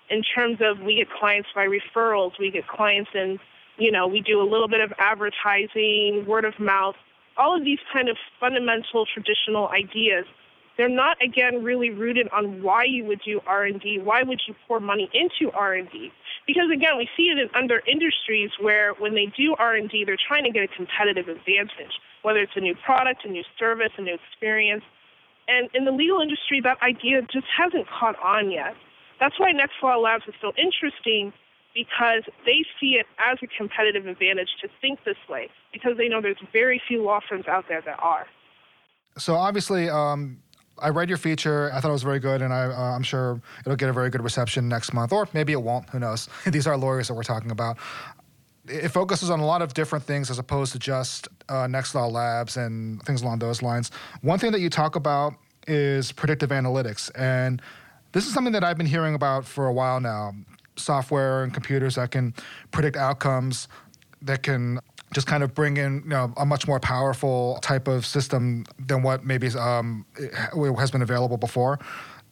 in 0.10 0.22
terms 0.24 0.60
of 0.62 0.80
we 0.80 0.96
get 0.96 1.08
clients 1.10 1.50
by 1.54 1.68
referrals, 1.68 2.32
we 2.40 2.52
get 2.52 2.68
clients 2.68 3.10
and, 3.14 3.40
you 3.78 3.92
know, 3.92 4.08
we 4.08 4.22
do 4.22 4.42
a 4.42 4.48
little 4.48 4.68
bit 4.68 4.82
of 4.82 4.94
advertising, 5.00 6.26
word 6.28 6.46
of 6.46 6.60
mouth, 6.60 6.96
all 7.38 7.56
of 7.56 7.64
these 7.64 7.80
kind 7.92 8.10
of 8.10 8.18
fundamental 8.40 9.06
traditional 9.06 9.68
ideas. 9.70 10.26
They're 10.78 10.90
not 10.90 11.18
again 11.24 11.64
really 11.64 11.90
rooted 11.90 12.30
on 12.32 12.62
why 12.62 12.84
you 12.84 13.04
would 13.06 13.22
do 13.26 13.42
R&D, 13.48 14.00
why 14.04 14.22
would 14.24 14.42
you 14.48 14.56
pour 14.68 14.80
money 14.80 15.10
into 15.12 15.52
R&D? 15.52 16.12
Because 16.46 16.70
again, 16.72 16.98
we 16.98 17.10
see 17.18 17.30
it 17.30 17.40
in 17.40 17.50
other 17.56 17.82
industries 17.88 18.52
where 18.62 18.94
when 18.94 19.16
they 19.16 19.26
do 19.36 19.56
R&D, 19.58 20.06
they're 20.06 20.18
trying 20.28 20.44
to 20.44 20.52
get 20.52 20.64
a 20.64 20.68
competitive 20.68 21.28
advantage, 21.28 22.00
whether 22.22 22.40
it's 22.40 22.54
a 22.56 22.62
new 22.62 22.76
product, 22.86 23.26
a 23.26 23.28
new 23.28 23.44
service, 23.58 23.90
a 23.98 24.02
new 24.02 24.14
experience. 24.14 24.84
And 25.48 25.68
in 25.74 25.86
the 25.86 25.92
legal 25.92 26.22
industry, 26.22 26.62
that 26.62 26.78
idea 26.84 27.22
just 27.24 27.48
hasn't 27.58 27.88
caught 27.90 28.16
on 28.24 28.52
yet. 28.52 28.76
That's 29.20 29.40
why 29.40 29.52
Next 29.52 29.74
Law 29.82 29.98
Labs 29.98 30.24
is 30.28 30.36
so 30.42 30.52
interesting 30.58 31.34
because 31.74 32.24
they 32.46 32.64
see 32.80 32.98
it 33.00 33.06
as 33.20 33.38
a 33.44 33.48
competitive 33.58 34.08
advantage 34.08 34.50
to 34.62 34.68
think 34.82 35.04
this 35.06 35.18
way 35.30 35.50
because 35.72 35.98
they 35.98 36.08
know 36.08 36.22
there's 36.22 36.38
very 36.52 36.82
few 36.88 37.04
law 37.04 37.20
firms 37.28 37.48
out 37.48 37.66
there 37.70 37.82
that 37.82 38.00
are. 38.00 38.26
So 39.18 39.36
obviously, 39.36 39.90
um, 39.90 40.40
I 40.80 40.90
read 40.90 41.10
your 41.10 41.18
feature. 41.18 41.72
I 41.74 41.80
thought 41.80 41.90
it 41.90 41.94
was 41.94 42.04
very 42.04 42.20
good, 42.20 42.42
and 42.42 42.54
I, 42.54 42.66
uh, 42.66 42.96
I'm 42.96 43.04
sure 43.04 43.42
it'll 43.62 43.76
get 43.76 43.90
a 43.90 43.94
very 43.94 44.10
good 44.10 44.24
reception 44.24 44.68
next 44.68 44.94
month, 44.94 45.12
or 45.12 45.28
maybe 45.34 45.54
it 45.54 45.62
won't. 45.62 45.90
Who 45.90 46.00
knows? 46.00 46.30
These 46.46 46.68
are 46.68 46.78
lawyers 46.78 47.08
that 47.08 47.14
we're 47.14 47.24
talking 47.24 47.52
about. 47.52 47.78
It 48.68 48.90
focuses 48.90 49.30
on 49.30 49.40
a 49.40 49.46
lot 49.46 49.62
of 49.62 49.74
different 49.74 50.04
things 50.04 50.30
as 50.30 50.40
opposed 50.40 50.74
to 50.74 50.80
just 50.80 51.30
uh, 51.48 51.68
Next 51.68 51.96
Law 51.96 52.08
Labs 52.08 52.58
and 52.58 53.02
things 53.04 53.22
along 53.22 53.40
those 53.40 53.62
lines. 53.62 53.92
One 54.22 54.40
thing 54.40 54.52
that 54.52 54.60
you 54.60 54.70
talk 54.70 54.96
about 54.96 55.36
is 55.68 56.12
predictive 56.12 56.50
analytics, 56.50 57.10
and 57.16 57.62
this 58.12 58.26
is 58.26 58.34
something 58.34 58.54
that 58.54 58.64
I've 58.64 58.78
been 58.78 58.88
hearing 58.88 59.16
about 59.16 59.46
for 59.46 59.68
a 59.68 59.74
while 59.74 60.00
now 60.00 60.34
software 60.80 61.44
and 61.44 61.54
computers 61.54 61.96
that 61.96 62.12
can 62.12 62.34
predict 62.72 62.96
outcomes, 62.96 63.68
that 64.22 64.44
can 64.44 64.80
just 65.14 65.28
kind 65.28 65.44
of 65.44 65.54
bring 65.54 65.78
in 65.78 66.02
you 66.04 66.10
know, 66.10 66.34
a 66.38 66.46
much 66.46 66.68
more 66.68 66.80
powerful 66.80 67.60
type 67.62 67.88
of 67.88 68.06
system 68.06 68.66
than 68.86 69.02
what 69.04 69.26
maybe 69.26 69.48
um, 69.58 70.06
has 70.78 70.92
been 70.92 71.02
available 71.02 71.38
before. 71.38 71.80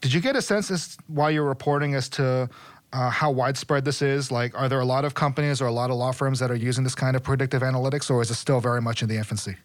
Did 0.01 0.13
you 0.13 0.21
get 0.21 0.35
a 0.35 0.41
sense 0.41 0.69
as 0.71 0.97
while 1.07 1.31
you're 1.31 1.45
reporting 1.45 1.95
as 1.95 2.09
to 2.09 2.49
uh, 2.93 3.09
how 3.09 3.31
widespread 3.31 3.85
this 3.85 4.01
is? 4.01 4.31
Like, 4.31 4.57
are 4.59 4.67
there 4.67 4.79
a 4.79 4.85
lot 4.85 5.05
of 5.05 5.13
companies 5.13 5.61
or 5.61 5.67
a 5.67 5.71
lot 5.71 5.89
of 5.89 5.95
law 5.97 6.11
firms 6.11 6.39
that 6.39 6.51
are 6.51 6.55
using 6.55 6.83
this 6.83 6.95
kind 6.95 7.15
of 7.15 7.23
predictive 7.23 7.61
analytics, 7.61 8.11
or 8.11 8.21
is 8.21 8.29
it 8.29 8.35
still 8.35 8.59
very 8.59 8.81
much 8.81 9.01
in 9.01 9.09
the 9.09 9.17
infancy? 9.17 9.55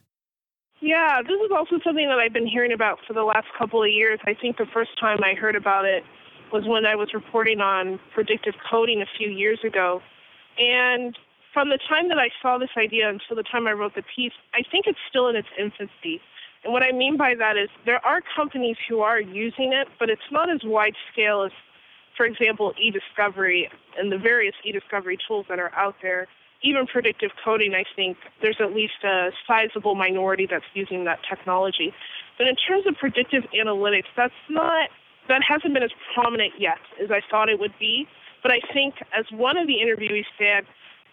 Yeah, 0.80 1.20
this 1.22 1.37
is 1.44 1.50
also 1.54 1.78
something 1.84 2.08
that 2.08 2.18
I've 2.18 2.32
been 2.32 2.46
hearing 2.46 2.72
about 2.72 2.99
for 3.06 3.12
the 3.12 3.22
last 3.22 3.46
couple 3.58 3.82
of 3.82 3.90
years. 3.90 4.18
I 4.26 4.32
think 4.32 4.56
the 4.56 4.66
first 4.72 4.99
time 4.99 5.18
I 5.22 5.34
heard 5.34 5.54
about 5.54 5.84
it 5.84 6.02
was 6.52 6.64
when 6.66 6.87
I 6.87 6.96
was 6.96 7.12
reporting 7.12 7.60
on 7.60 8.00
predictive 8.14 8.54
coding 8.68 9.02
a 9.02 9.06
few 9.18 9.28
years 9.28 9.58
ago. 9.64 10.00
And 10.58 11.16
from 11.52 11.68
the 11.68 11.78
time 11.88 12.08
that 12.08 12.18
I 12.18 12.30
saw 12.40 12.56
this 12.56 12.70
idea 12.78 13.10
until 13.10 13.37
the 13.37 13.42
time 13.42 13.66
I 13.66 13.72
wrote 13.72 13.94
the 13.94 14.02
piece, 14.16 14.32
I 14.54 14.62
think 14.70 14.87
it's 14.87 14.99
still 15.08 15.28
in 15.28 15.37
its 15.37 15.49
infancy. 15.58 16.20
And 16.64 16.72
what 16.72 16.82
I 16.82 16.92
mean 16.92 17.16
by 17.16 17.34
that 17.38 17.56
is 17.56 17.68
there 17.84 18.04
are 18.04 18.20
companies 18.34 18.76
who 18.88 19.00
are 19.00 19.20
using 19.20 19.72
it, 19.72 19.88
but 19.99 20.08
it's 20.08 20.30
not 20.32 20.50
as 20.50 20.60
wide 20.64 20.94
scale 21.12 21.42
as, 21.42 21.52
for 22.16 22.25
example, 22.25 22.72
e-discovery 22.80 23.68
and 23.99 24.10
the 24.10 24.18
various 24.18 24.54
e-discovery 24.64 25.18
tools 25.28 25.44
that 25.50 25.58
are 25.58 25.72
out 25.75 25.96
there 26.02 26.26
even 26.62 26.86
predictive 26.86 27.30
coding, 27.42 27.74
I 27.74 27.84
think 27.96 28.16
there's 28.42 28.56
at 28.60 28.74
least 28.74 29.04
a 29.04 29.30
sizable 29.46 29.94
minority 29.94 30.46
that's 30.50 30.64
using 30.74 31.04
that 31.04 31.20
technology. 31.28 31.94
But 32.38 32.48
in 32.48 32.56
terms 32.56 32.86
of 32.86 32.96
predictive 32.96 33.44
analytics, 33.54 34.08
that's 34.16 34.34
not 34.48 34.90
that 35.28 35.42
hasn't 35.46 35.72
been 35.74 35.82
as 35.82 35.92
prominent 36.14 36.54
yet 36.58 36.78
as 37.02 37.10
I 37.10 37.20
thought 37.30 37.48
it 37.48 37.60
would 37.60 37.74
be. 37.78 38.06
But 38.42 38.52
I 38.52 38.60
think, 38.72 38.94
as 39.16 39.26
one 39.30 39.56
of 39.56 39.66
the 39.66 39.74
interviewees 39.74 40.24
said, 40.38 40.64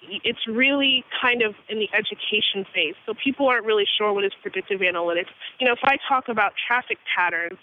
it's 0.02 0.48
really 0.48 1.04
kind 1.22 1.42
of 1.42 1.56
in 1.70 1.80
the 1.80 1.90
education 1.94 2.66
phase. 2.74 2.96
So 3.06 3.14
people 3.14 3.48
aren't 3.48 3.66
really 3.66 3.86
sure 3.98 4.14
what 4.14 4.24
is 4.24 4.32
predictive 4.42 4.82
analytics. 4.82 5.28
You 5.60 5.68
know, 5.68 5.74
if 5.74 5.84
I 5.84 5.98
talk 6.08 6.30
about 6.30 6.54
traffic 6.68 6.98
patterns 7.16 7.58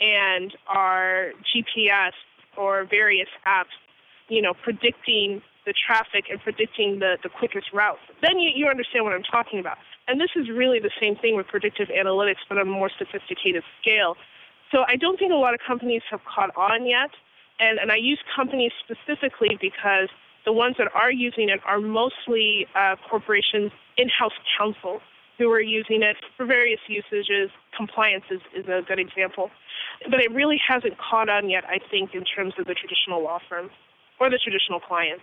and 0.00 0.56
our 0.66 1.32
GPS 1.54 2.12
or 2.56 2.84
various 2.84 3.28
apps, 3.46 3.76
you 4.28 4.40
know, 4.40 4.54
predicting 4.54 5.42
the 5.70 5.74
traffic 5.86 6.24
and 6.30 6.42
predicting 6.42 6.98
the, 6.98 7.12
the 7.22 7.30
quickest 7.30 7.68
route, 7.72 8.02
then 8.26 8.42
you, 8.42 8.50
you 8.58 8.66
understand 8.66 9.04
what 9.06 9.14
I'm 9.14 9.22
talking 9.22 9.60
about. 9.60 9.78
And 10.08 10.20
this 10.20 10.34
is 10.34 10.50
really 10.50 10.80
the 10.80 10.90
same 11.00 11.14
thing 11.22 11.36
with 11.38 11.46
predictive 11.46 11.88
analytics, 11.94 12.42
but 12.48 12.58
on 12.58 12.66
a 12.66 12.70
more 12.82 12.90
sophisticated 12.98 13.62
scale. 13.80 14.16
So 14.72 14.82
I 14.86 14.96
don't 14.96 15.16
think 15.18 15.30
a 15.30 15.42
lot 15.46 15.54
of 15.54 15.60
companies 15.64 16.02
have 16.10 16.22
caught 16.26 16.50
on 16.56 16.86
yet. 16.86 17.10
And, 17.60 17.78
and 17.78 17.92
I 17.92 17.96
use 17.96 18.18
companies 18.34 18.72
specifically 18.82 19.54
because 19.60 20.08
the 20.44 20.52
ones 20.52 20.74
that 20.78 20.88
are 20.94 21.12
using 21.12 21.48
it 21.48 21.60
are 21.66 21.78
mostly 21.78 22.66
uh, 22.74 22.96
corporations, 23.08 23.70
in-house 23.96 24.38
counsel 24.58 25.00
who 25.38 25.50
are 25.50 25.60
using 25.60 26.02
it 26.02 26.16
for 26.36 26.46
various 26.46 26.80
usages. 26.88 27.50
Compliance 27.76 28.24
is, 28.30 28.40
is 28.56 28.66
a 28.66 28.82
good 28.88 28.98
example. 28.98 29.50
But 30.10 30.20
it 30.20 30.32
really 30.32 30.60
hasn't 30.66 30.96
caught 30.98 31.28
on 31.28 31.48
yet, 31.48 31.64
I 31.64 31.78
think, 31.90 32.14
in 32.14 32.24
terms 32.24 32.54
of 32.58 32.66
the 32.66 32.74
traditional 32.74 33.22
law 33.22 33.38
firm 33.48 33.70
or 34.18 34.30
the 34.30 34.40
traditional 34.42 34.80
client. 34.80 35.20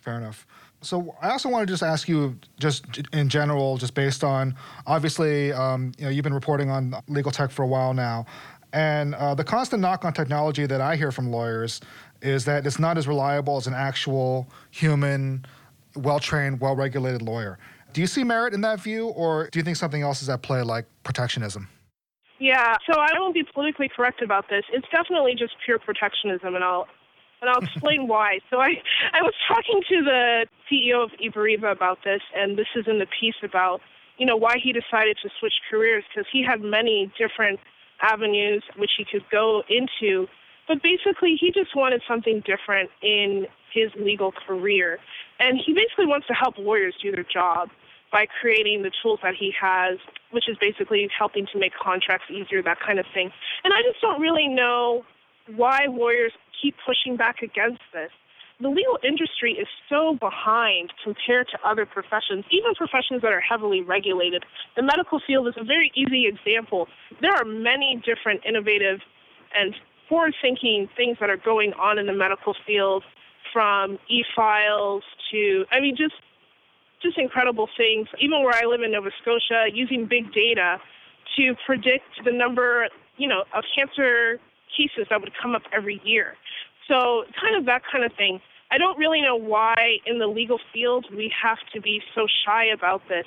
Fair 0.00 0.16
enough. 0.16 0.46
So 0.82 1.14
I 1.20 1.30
also 1.30 1.50
want 1.50 1.66
to 1.66 1.72
just 1.72 1.82
ask 1.82 2.08
you, 2.08 2.38
just 2.58 2.84
in 3.12 3.28
general, 3.28 3.76
just 3.76 3.94
based 3.94 4.24
on 4.24 4.54
obviously, 4.86 5.52
um, 5.52 5.92
you 5.98 6.04
know, 6.04 6.10
you've 6.10 6.24
been 6.24 6.34
reporting 6.34 6.70
on 6.70 6.94
legal 7.06 7.30
tech 7.30 7.50
for 7.50 7.62
a 7.62 7.66
while 7.66 7.92
now, 7.92 8.24
and 8.72 9.14
uh, 9.14 9.34
the 9.34 9.44
constant 9.44 9.82
knock 9.82 10.04
on 10.04 10.12
technology 10.12 10.64
that 10.64 10.80
I 10.80 10.96
hear 10.96 11.12
from 11.12 11.30
lawyers 11.30 11.80
is 12.22 12.44
that 12.46 12.66
it's 12.66 12.78
not 12.78 12.96
as 12.96 13.06
reliable 13.06 13.56
as 13.56 13.66
an 13.66 13.74
actual 13.74 14.48
human, 14.70 15.44
well 15.96 16.18
trained, 16.18 16.60
well 16.60 16.76
regulated 16.76 17.20
lawyer. 17.20 17.58
Do 17.92 18.00
you 18.00 18.06
see 18.06 18.24
merit 18.24 18.54
in 18.54 18.60
that 18.62 18.80
view, 18.80 19.08
or 19.08 19.48
do 19.50 19.58
you 19.58 19.64
think 19.64 19.76
something 19.76 20.00
else 20.00 20.22
is 20.22 20.30
at 20.30 20.42
play, 20.42 20.62
like 20.62 20.86
protectionism? 21.02 21.68
Yeah, 22.38 22.76
so 22.90 22.98
I 22.98 23.10
won't 23.18 23.34
be 23.34 23.42
politically 23.52 23.90
correct 23.94 24.22
about 24.22 24.48
this. 24.48 24.64
It's 24.72 24.86
definitely 24.90 25.34
just 25.34 25.52
pure 25.64 25.78
protectionism, 25.78 26.54
and 26.54 26.64
I'll 26.64 26.86
and 27.40 27.50
I'll 27.50 27.62
explain 27.62 28.08
why. 28.08 28.40
So 28.50 28.60
I 28.60 28.74
I 29.12 29.22
was 29.22 29.34
talking 29.48 29.80
to 29.88 30.02
the 30.02 30.46
CEO 30.70 31.04
of 31.04 31.10
Iberiva 31.20 31.72
about 31.72 31.98
this, 32.04 32.20
and 32.34 32.58
this 32.58 32.68
is 32.76 32.86
in 32.86 32.98
the 32.98 33.06
piece 33.20 33.40
about 33.42 33.80
you 34.18 34.26
know 34.26 34.36
why 34.36 34.56
he 34.62 34.72
decided 34.72 35.18
to 35.22 35.30
switch 35.38 35.54
careers 35.70 36.04
because 36.08 36.28
he 36.32 36.44
had 36.44 36.60
many 36.60 37.12
different 37.18 37.60
avenues 38.02 38.62
which 38.76 38.92
he 38.96 39.04
could 39.04 39.24
go 39.30 39.62
into 39.68 40.26
but 40.70 40.84
basically, 40.84 41.34
he 41.34 41.50
just 41.50 41.74
wanted 41.74 42.00
something 42.06 42.44
different 42.46 42.90
in 43.02 43.48
his 43.74 43.90
legal 43.98 44.30
career. 44.30 45.00
And 45.40 45.58
he 45.58 45.72
basically 45.74 46.06
wants 46.06 46.28
to 46.28 46.32
help 46.32 46.58
lawyers 46.58 46.94
do 47.02 47.10
their 47.10 47.24
job 47.24 47.70
by 48.12 48.26
creating 48.40 48.82
the 48.82 48.92
tools 49.02 49.18
that 49.24 49.34
he 49.34 49.52
has, 49.60 49.98
which 50.30 50.48
is 50.48 50.56
basically 50.60 51.08
helping 51.10 51.46
to 51.52 51.58
make 51.58 51.72
contracts 51.74 52.26
easier, 52.30 52.62
that 52.62 52.78
kind 52.78 53.00
of 53.00 53.06
thing. 53.12 53.32
And 53.64 53.74
I 53.74 53.82
just 53.82 54.00
don't 54.00 54.20
really 54.20 54.46
know 54.46 55.04
why 55.56 55.86
lawyers 55.88 56.30
keep 56.60 56.74
pushing 56.84 57.16
back 57.16 57.42
against 57.42 57.82
this. 57.92 58.10
The 58.60 58.68
legal 58.68 58.98
industry 59.02 59.52
is 59.54 59.66
so 59.88 60.16
behind 60.20 60.92
compared 61.02 61.48
to 61.48 61.58
other 61.66 61.86
professions, 61.86 62.44
even 62.50 62.74
professions 62.74 63.22
that 63.22 63.32
are 63.32 63.40
heavily 63.40 63.80
regulated. 63.80 64.44
The 64.76 64.82
medical 64.82 65.18
field 65.26 65.48
is 65.48 65.54
a 65.56 65.64
very 65.64 65.90
easy 65.94 66.26
example. 66.26 66.86
There 67.22 67.32
are 67.32 67.44
many 67.44 68.02
different 68.04 68.42
innovative 68.44 69.00
and 69.54 69.74
forward 70.08 70.34
thinking 70.42 70.90
things 70.94 71.16
that 71.20 71.30
are 71.30 71.38
going 71.38 71.72
on 71.74 71.98
in 71.98 72.06
the 72.06 72.12
medical 72.12 72.54
field 72.66 73.02
from 73.52 73.98
e-files 74.08 75.02
to 75.30 75.64
I 75.72 75.80
mean 75.80 75.96
just 75.96 76.14
just 77.02 77.16
incredible 77.16 77.68
things. 77.78 78.08
Even 78.18 78.42
where 78.42 78.54
I 78.54 78.66
live 78.66 78.82
in 78.82 78.92
Nova 78.92 79.10
Scotia, 79.22 79.68
using 79.72 80.06
big 80.06 80.32
data 80.34 80.76
to 81.36 81.54
predict 81.64 82.24
the 82.24 82.32
number, 82.32 82.88
you 83.16 83.26
know, 83.26 83.44
of 83.54 83.64
cancer 83.74 84.38
cases 84.76 85.06
that 85.08 85.20
would 85.20 85.32
come 85.40 85.54
up 85.54 85.62
every 85.72 86.00
year. 86.04 86.34
So 86.90 87.24
kind 87.40 87.54
of 87.56 87.66
that 87.66 87.82
kind 87.90 88.04
of 88.04 88.12
thing. 88.14 88.40
I 88.72 88.78
don't 88.78 88.98
really 88.98 89.22
know 89.22 89.36
why 89.36 89.98
in 90.06 90.18
the 90.18 90.26
legal 90.26 90.58
field 90.72 91.06
we 91.16 91.32
have 91.42 91.58
to 91.72 91.80
be 91.80 92.02
so 92.14 92.26
shy 92.44 92.66
about 92.66 93.02
this. 93.08 93.24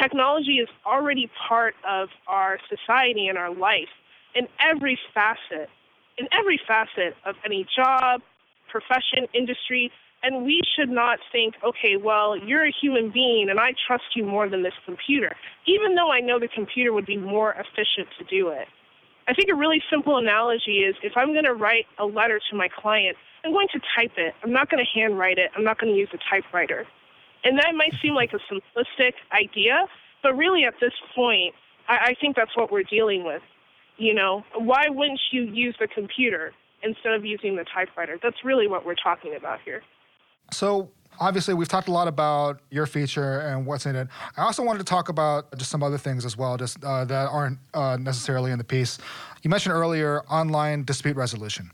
Technology 0.00 0.58
is 0.58 0.68
already 0.84 1.30
part 1.48 1.74
of 1.88 2.08
our 2.28 2.58
society 2.68 3.28
and 3.28 3.38
our 3.38 3.52
life 3.54 3.88
in 4.34 4.46
every 4.60 4.98
facet 5.14 5.70
in 6.18 6.28
every 6.32 6.60
facet 6.66 7.14
of 7.24 7.34
any 7.44 7.66
job, 7.76 8.22
profession, 8.70 9.26
industry. 9.34 9.90
And 10.22 10.44
we 10.44 10.62
should 10.74 10.88
not 10.88 11.18
think, 11.30 11.54
okay, 11.62 11.96
well, 11.96 12.36
you're 12.36 12.66
a 12.66 12.72
human 12.80 13.10
being 13.12 13.48
and 13.50 13.60
I 13.60 13.72
trust 13.86 14.04
you 14.14 14.24
more 14.24 14.48
than 14.48 14.62
this 14.62 14.72
computer, 14.84 15.36
even 15.66 15.94
though 15.94 16.10
I 16.10 16.20
know 16.20 16.38
the 16.40 16.48
computer 16.48 16.92
would 16.92 17.06
be 17.06 17.16
more 17.16 17.52
efficient 17.52 18.08
to 18.18 18.24
do 18.24 18.48
it. 18.48 18.66
I 19.28 19.34
think 19.34 19.48
a 19.50 19.54
really 19.54 19.82
simple 19.90 20.18
analogy 20.18 20.78
is 20.78 20.94
if 21.02 21.16
I'm 21.16 21.32
going 21.32 21.44
to 21.44 21.54
write 21.54 21.86
a 21.98 22.06
letter 22.06 22.40
to 22.50 22.56
my 22.56 22.68
client, 22.68 23.16
I'm 23.44 23.52
going 23.52 23.68
to 23.72 23.80
type 23.96 24.12
it. 24.16 24.34
I'm 24.42 24.52
not 24.52 24.70
going 24.70 24.84
to 24.84 25.00
handwrite 25.00 25.38
it. 25.38 25.50
I'm 25.56 25.64
not 25.64 25.78
going 25.78 25.92
to 25.92 25.98
use 25.98 26.08
a 26.12 26.18
typewriter. 26.30 26.86
And 27.44 27.58
that 27.58 27.74
might 27.74 27.92
seem 28.00 28.14
like 28.14 28.32
a 28.32 28.40
simplistic 28.52 29.12
idea, 29.32 29.86
but 30.22 30.36
really 30.36 30.64
at 30.64 30.74
this 30.80 30.92
point, 31.14 31.54
I, 31.88 31.96
I 31.96 32.14
think 32.20 32.36
that's 32.36 32.56
what 32.56 32.70
we're 32.70 32.82
dealing 32.82 33.24
with. 33.24 33.42
You 33.98 34.14
know, 34.14 34.44
why 34.54 34.88
wouldn't 34.88 35.20
you 35.32 35.42
use 35.42 35.76
the 35.80 35.88
computer 35.88 36.52
instead 36.82 37.14
of 37.14 37.24
using 37.24 37.56
the 37.56 37.64
typewriter? 37.64 38.18
That's 38.22 38.44
really 38.44 38.68
what 38.68 38.84
we're 38.84 38.94
talking 38.94 39.34
about 39.36 39.60
here. 39.64 39.82
So, 40.52 40.90
obviously, 41.20 41.54
we've 41.54 41.68
talked 41.68 41.88
a 41.88 41.92
lot 41.92 42.08
about 42.08 42.60
your 42.70 42.86
feature 42.86 43.40
and 43.40 43.66
what's 43.66 43.86
in 43.86 43.96
it. 43.96 44.08
I 44.36 44.42
also 44.42 44.62
wanted 44.62 44.78
to 44.78 44.84
talk 44.84 45.08
about 45.08 45.56
just 45.56 45.70
some 45.70 45.82
other 45.82 45.98
things 45.98 46.24
as 46.24 46.36
well, 46.36 46.56
just 46.56 46.82
uh, 46.84 47.04
that 47.04 47.28
aren't 47.28 47.58
uh, 47.74 47.96
necessarily 48.00 48.52
in 48.52 48.58
the 48.58 48.64
piece. 48.64 48.98
You 49.42 49.50
mentioned 49.50 49.74
earlier 49.74 50.22
online 50.30 50.84
dispute 50.84 51.16
resolution. 51.16 51.70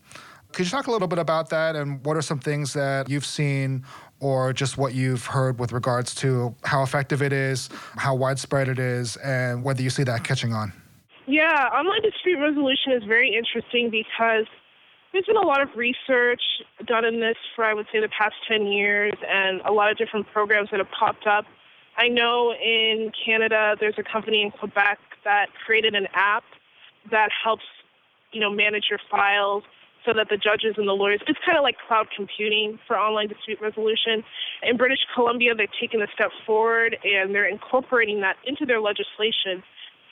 Could 0.53 0.67
you 0.67 0.71
talk 0.71 0.87
a 0.87 0.91
little 0.91 1.09
bit 1.09 1.19
about 1.19 1.49
that 1.51 1.77
and 1.77 2.05
what 2.05 2.17
are 2.17 2.23
some 2.23 2.39
things 2.39 2.75
that 2.75 3.09
you've 3.09 3.25
seen 3.25 3.85
or 4.21 4.53
just 4.53 4.77
what 4.77 4.95
you've 4.95 5.25
heard 5.25 5.59
with 5.59 5.73
regards 5.73 6.15
to 6.17 6.55
how 6.63 6.83
effective 6.83 7.23
it 7.23 7.33
is, 7.33 7.71
how 7.97 8.15
widespread 8.15 8.69
it 8.69 8.79
is, 8.79 9.17
and 9.17 9.65
whether 9.65 9.83
you 9.83 9.91
see 9.91 10.05
that 10.05 10.25
catching 10.25 10.53
on? 10.53 10.73
Yeah, 11.27 11.71
online 11.73 12.03
dispute 12.03 12.39
resolution 12.39 12.93
is 12.93 13.05
very 13.05 13.35
interesting 13.35 13.91
because 13.91 14.47
there's 15.13 15.27
been 15.27 15.37
a 15.37 15.47
lot 15.47 15.61
of 15.61 15.69
research 15.77 16.43
done 16.87 17.05
in 17.05 17.21
this 17.21 17.37
for, 17.55 17.65
I 17.65 17.75
would 17.75 17.87
say, 17.93 18.01
the 18.01 18.09
past 18.09 18.35
10 18.49 18.67
years 18.67 19.13
and 19.29 19.61
a 19.63 19.73
lot 19.73 19.91
of 19.91 19.99
different 19.99 20.27
programs 20.33 20.71
that 20.71 20.79
have 20.79 20.91
popped 20.91 21.27
up. 21.27 21.45
I 21.97 22.09
know 22.09 22.53
in 22.53 23.13
Canada 23.25 23.77
there's 23.79 23.99
a 23.99 24.03
company 24.03 24.43
in 24.43 24.51
Quebec 24.51 24.99
that 25.25 25.47
created 25.67 25.95
an 25.95 26.09
app 26.15 26.45
that 27.11 27.29
helps, 27.45 27.65
you 28.33 28.41
know, 28.41 28.51
manage 28.51 28.87
your 28.89 29.01
files 29.11 29.65
so 30.07 30.13
that 30.15 30.29
the 30.31 30.37
judges 30.37 30.75
and 30.79 30.89
the 30.89 30.93
lawyers, 30.93 31.21
it's 31.29 31.39
kind 31.47 31.57
of 31.57 31.63
like 31.63 31.77
cloud 31.87 32.09
computing 32.17 32.79
for 32.89 32.99
online 32.99 33.29
dispute 33.29 33.61
resolution. 33.61 34.25
In 34.63 34.77
British 34.77 34.99
Columbia, 35.15 35.55
they've 35.55 35.69
taken 35.81 36.03
a 36.03 36.09
step 36.15 36.31
forward 36.45 36.97
and 37.05 37.33
they're 37.33 37.49
incorporating 37.49 38.21
that 38.23 38.37
into 38.45 38.67
their 38.67 38.81
legislation 38.81 39.63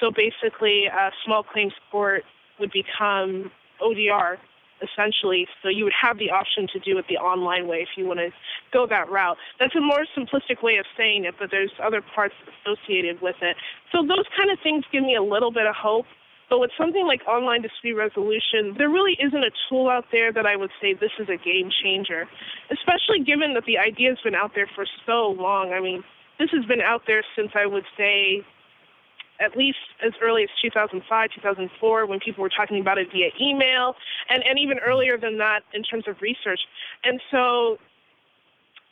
so 0.00 0.10
basically, 0.10 0.86
a 0.86 1.10
small 1.24 1.42
claims 1.42 1.74
court 1.90 2.24
would 2.58 2.72
become 2.72 3.50
ODR 3.80 4.38
essentially. 4.82 5.46
So 5.62 5.68
you 5.68 5.84
would 5.84 5.96
have 6.00 6.18
the 6.18 6.30
option 6.30 6.66
to 6.72 6.78
do 6.78 6.98
it 6.98 7.06
the 7.08 7.16
online 7.16 7.66
way 7.66 7.78
if 7.78 7.90
you 7.96 8.06
want 8.06 8.20
to 8.20 8.30
go 8.72 8.86
that 8.86 9.10
route. 9.10 9.36
That's 9.58 9.74
a 9.76 9.80
more 9.80 10.04
simplistic 10.16 10.62
way 10.62 10.76
of 10.76 10.86
saying 10.96 11.24
it, 11.24 11.34
but 11.38 11.50
there's 11.50 11.72
other 11.82 12.02
parts 12.02 12.34
associated 12.64 13.20
with 13.20 13.36
it. 13.42 13.56
So 13.92 14.02
those 14.02 14.26
kind 14.36 14.50
of 14.50 14.58
things 14.62 14.84
give 14.92 15.02
me 15.02 15.14
a 15.16 15.22
little 15.22 15.50
bit 15.50 15.66
of 15.66 15.74
hope. 15.74 16.06
But 16.48 16.58
with 16.58 16.72
something 16.76 17.06
like 17.06 17.22
online 17.28 17.62
dispute 17.62 17.96
resolution, 17.96 18.74
there 18.76 18.90
really 18.90 19.16
isn't 19.20 19.44
a 19.44 19.52
tool 19.68 19.88
out 19.88 20.06
there 20.10 20.32
that 20.32 20.46
I 20.46 20.56
would 20.56 20.72
say 20.82 20.94
this 20.94 21.12
is 21.20 21.28
a 21.28 21.36
game 21.36 21.70
changer, 21.70 22.26
especially 22.72 23.22
given 23.24 23.54
that 23.54 23.66
the 23.66 23.78
idea 23.78 24.10
has 24.10 24.18
been 24.24 24.34
out 24.34 24.50
there 24.56 24.68
for 24.74 24.84
so 25.06 25.30
long. 25.38 25.72
I 25.72 25.78
mean, 25.78 26.02
this 26.40 26.50
has 26.50 26.64
been 26.64 26.80
out 26.80 27.02
there 27.06 27.22
since 27.36 27.52
I 27.54 27.66
would 27.66 27.84
say 27.96 28.44
at 29.40 29.56
least 29.56 29.78
as 30.04 30.12
early 30.22 30.42
as 30.42 30.48
2005, 30.62 31.30
2004, 31.34 32.06
when 32.06 32.20
people 32.20 32.42
were 32.42 32.50
talking 32.50 32.80
about 32.80 32.98
it 32.98 33.08
via 33.12 33.30
email, 33.40 33.94
and, 34.28 34.44
and 34.46 34.58
even 34.58 34.78
earlier 34.78 35.16
than 35.16 35.38
that 35.38 35.60
in 35.72 35.82
terms 35.82 36.04
of 36.06 36.16
research. 36.20 36.60
And 37.04 37.20
so, 37.30 37.78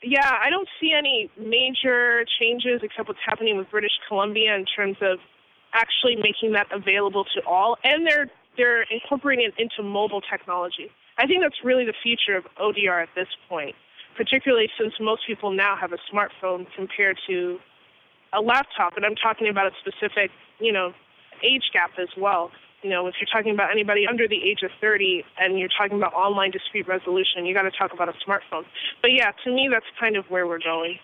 yeah, 0.03 0.39
I 0.43 0.51
don't 0.51 0.69
see 0.81 0.93
any 0.97 1.31
major 1.39 2.25
changes 2.41 2.81
except 2.83 3.09
what's 3.09 3.21
happening 3.25 3.57
with 3.57 3.71
British 3.71 3.93
Columbia 4.09 4.55
in 4.55 4.65
terms 4.65 4.97
of 5.03 5.19
actually 5.75 6.17
making 6.17 6.53
that 6.53 6.67
available 6.73 7.25
to 7.37 7.43
all, 7.47 7.77
and 7.85 8.07
they're 8.07 8.31
they're 8.57 8.83
incorporating 8.91 9.47
it 9.47 9.55
into 9.63 9.89
mobile 9.89 10.21
technology. 10.21 10.91
I 11.17 11.27
think 11.27 11.43
that's 11.43 11.63
really 11.63 11.85
the 11.85 11.95
future 12.03 12.37
of 12.37 12.45
ODR 12.61 13.03
at 13.03 13.09
this 13.15 13.29
point, 13.49 13.77
particularly 14.17 14.69
since 14.79 14.95
most 15.01 15.23
people 15.27 15.53
now 15.53 15.77
have 15.77 15.93
a 15.93 15.99
smartphone 16.13 16.67
compared 16.75 17.19
to 17.29 17.59
a 18.33 18.41
laptop, 18.41 18.97
and 18.97 19.05
I'm 19.05 19.15
talking 19.15 19.49
about 19.49 19.67
a 19.67 19.75
specific, 19.81 20.31
you 20.59 20.73
know, 20.73 20.93
age 21.43 21.71
gap 21.73 21.91
as 22.01 22.09
well. 22.17 22.51
You 22.83 22.91
know, 22.91 23.07
if 23.09 23.15
you're 23.21 23.29
talking 23.33 23.53
about 23.53 23.71
anybody 23.73 24.07
under 24.09 24.29
the 24.29 24.37
age 24.37 24.63
of 24.63 24.71
30 24.81 25.25
and 25.41 25.59
you're 25.59 25.69
talking 25.77 25.97
about 25.97 26.15
online 26.15 26.53
dispute 26.53 26.87
resolution, 26.87 27.45
you 27.45 27.53
got 27.53 27.63
to 27.63 27.73
talk 27.73 27.93
about 27.93 28.09
a 28.09 28.13
smartphone. 28.13 28.65
But 29.03 29.13
yeah, 29.13 29.33
to 29.45 29.51
me, 29.51 29.69
that's 29.71 29.87
kind 29.99 30.17
of 30.17 30.27
where 30.29 30.47
we're 30.47 30.61
going. 30.61 30.99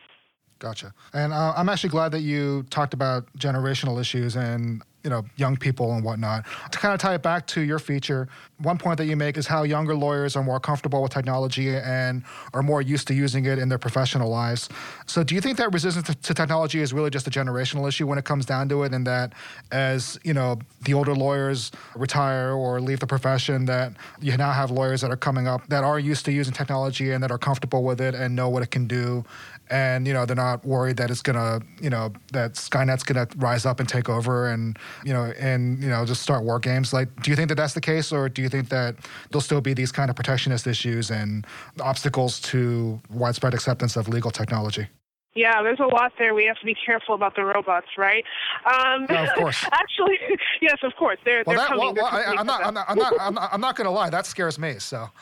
Gotcha. 0.60 0.94
And 1.12 1.32
uh, 1.32 1.52
I'm 1.56 1.68
actually 1.68 1.90
glad 1.90 2.12
that 2.12 2.20
you 2.20 2.62
talked 2.70 2.94
about 2.94 3.26
generational 3.36 4.00
issues 4.00 4.36
and 4.36 4.82
you 5.04 5.10
know 5.10 5.22
young 5.36 5.56
people 5.56 5.92
and 5.92 6.02
whatnot. 6.02 6.44
To 6.72 6.78
kind 6.78 6.94
of 6.94 7.00
tie 7.00 7.14
it 7.14 7.22
back 7.22 7.46
to 7.48 7.60
your 7.60 7.78
feature, 7.78 8.26
one 8.58 8.78
point 8.78 8.96
that 8.98 9.04
you 9.04 9.16
make 9.16 9.36
is 9.36 9.46
how 9.46 9.62
younger 9.62 9.94
lawyers 9.94 10.34
are 10.34 10.42
more 10.42 10.58
comfortable 10.58 11.02
with 11.02 11.12
technology 11.12 11.76
and 11.76 12.24
are 12.54 12.62
more 12.62 12.80
used 12.80 13.06
to 13.08 13.14
using 13.14 13.44
it 13.44 13.58
in 13.58 13.68
their 13.68 13.78
professional 13.78 14.30
lives. 14.30 14.68
So, 15.06 15.22
do 15.22 15.34
you 15.34 15.40
think 15.42 15.58
that 15.58 15.72
resistance 15.72 16.08
to, 16.14 16.34
technology 16.34 16.80
is 16.80 16.92
really 16.92 17.10
just 17.10 17.26
a 17.26 17.30
generational 17.30 17.86
issue 17.86 18.06
when 18.06 18.18
it 18.18 18.24
comes 18.24 18.46
down 18.46 18.68
to 18.70 18.82
it, 18.84 18.94
and 18.94 19.06
that 19.06 19.34
as 19.70 20.18
you 20.24 20.32
know 20.32 20.58
the 20.82 20.94
older 20.94 21.14
lawyers 21.14 21.70
retire 21.94 22.52
or 22.52 22.80
leave 22.80 23.00
the 23.00 23.06
profession, 23.06 23.66
that 23.66 23.92
you 24.20 24.34
now 24.36 24.52
have 24.52 24.70
lawyers 24.70 25.02
that 25.02 25.10
are 25.10 25.16
coming 25.16 25.46
up 25.46 25.66
that 25.68 25.84
are 25.84 25.98
used 25.98 26.24
to 26.24 26.32
using 26.32 26.54
technology 26.54 27.12
and 27.12 27.22
that 27.22 27.30
are 27.30 27.38
comfortable 27.38 27.84
with 27.84 28.00
it 28.00 28.14
and 28.14 28.34
know 28.34 28.48
what 28.48 28.62
it 28.62 28.70
can 28.70 28.86
do 28.86 29.24
and 29.70 30.06
you 30.06 30.12
know 30.12 30.26
they're 30.26 30.36
not 30.36 30.64
worried 30.64 30.96
that 30.96 31.10
it's 31.10 31.22
gonna 31.22 31.60
you 31.80 31.90
know 31.90 32.12
that 32.32 32.54
skynet's 32.54 33.02
gonna 33.02 33.26
rise 33.36 33.64
up 33.64 33.80
and 33.80 33.88
take 33.88 34.08
over 34.08 34.48
and 34.48 34.78
you 35.04 35.12
know 35.12 35.32
and 35.38 35.82
you 35.82 35.88
know 35.88 36.04
just 36.04 36.22
start 36.22 36.44
war 36.44 36.58
games 36.58 36.92
like 36.92 37.08
do 37.22 37.30
you 37.30 37.36
think 37.36 37.48
that 37.48 37.56
that's 37.56 37.74
the 37.74 37.80
case 37.80 38.12
or 38.12 38.28
do 38.28 38.42
you 38.42 38.48
think 38.48 38.68
that 38.68 38.96
there'll 39.30 39.40
still 39.40 39.60
be 39.60 39.74
these 39.74 39.92
kind 39.92 40.10
of 40.10 40.16
protectionist 40.16 40.66
issues 40.66 41.10
and 41.10 41.46
obstacles 41.80 42.40
to 42.40 43.00
widespread 43.10 43.54
acceptance 43.54 43.96
of 43.96 44.08
legal 44.08 44.30
technology 44.30 44.88
yeah, 45.34 45.62
there's 45.62 45.80
a 45.80 45.86
lot 45.86 46.12
there. 46.16 46.32
We 46.32 46.44
have 46.44 46.58
to 46.60 46.64
be 46.64 46.76
careful 46.86 47.14
about 47.14 47.34
the 47.34 47.44
robots, 47.44 47.88
right? 47.98 48.24
Um, 48.66 49.06
yeah, 49.10 49.24
of 49.24 49.34
course. 49.34 49.64
actually, 49.72 50.18
yes, 50.60 50.78
of 50.84 50.94
course. 50.96 51.18
They're, 51.24 51.42
well, 51.44 51.56
they're 51.56 51.64
that, 51.64 51.68
coming. 51.68 51.94
Well, 51.94 51.94
well, 51.94 52.06
I, 52.06 52.34
am 52.38 52.46
not, 52.46 52.64
I'm 52.64 52.74
not, 52.74 52.86
I'm 52.88 52.98
not, 52.98 53.12
I'm 53.18 53.34
not, 53.34 53.48
I'm 53.52 53.60
not 53.60 53.76
going 53.76 53.86
to 53.86 53.90
lie. 53.90 54.10
That 54.10 54.26
scares 54.26 54.58
me. 54.58 54.78
So. 54.78 55.08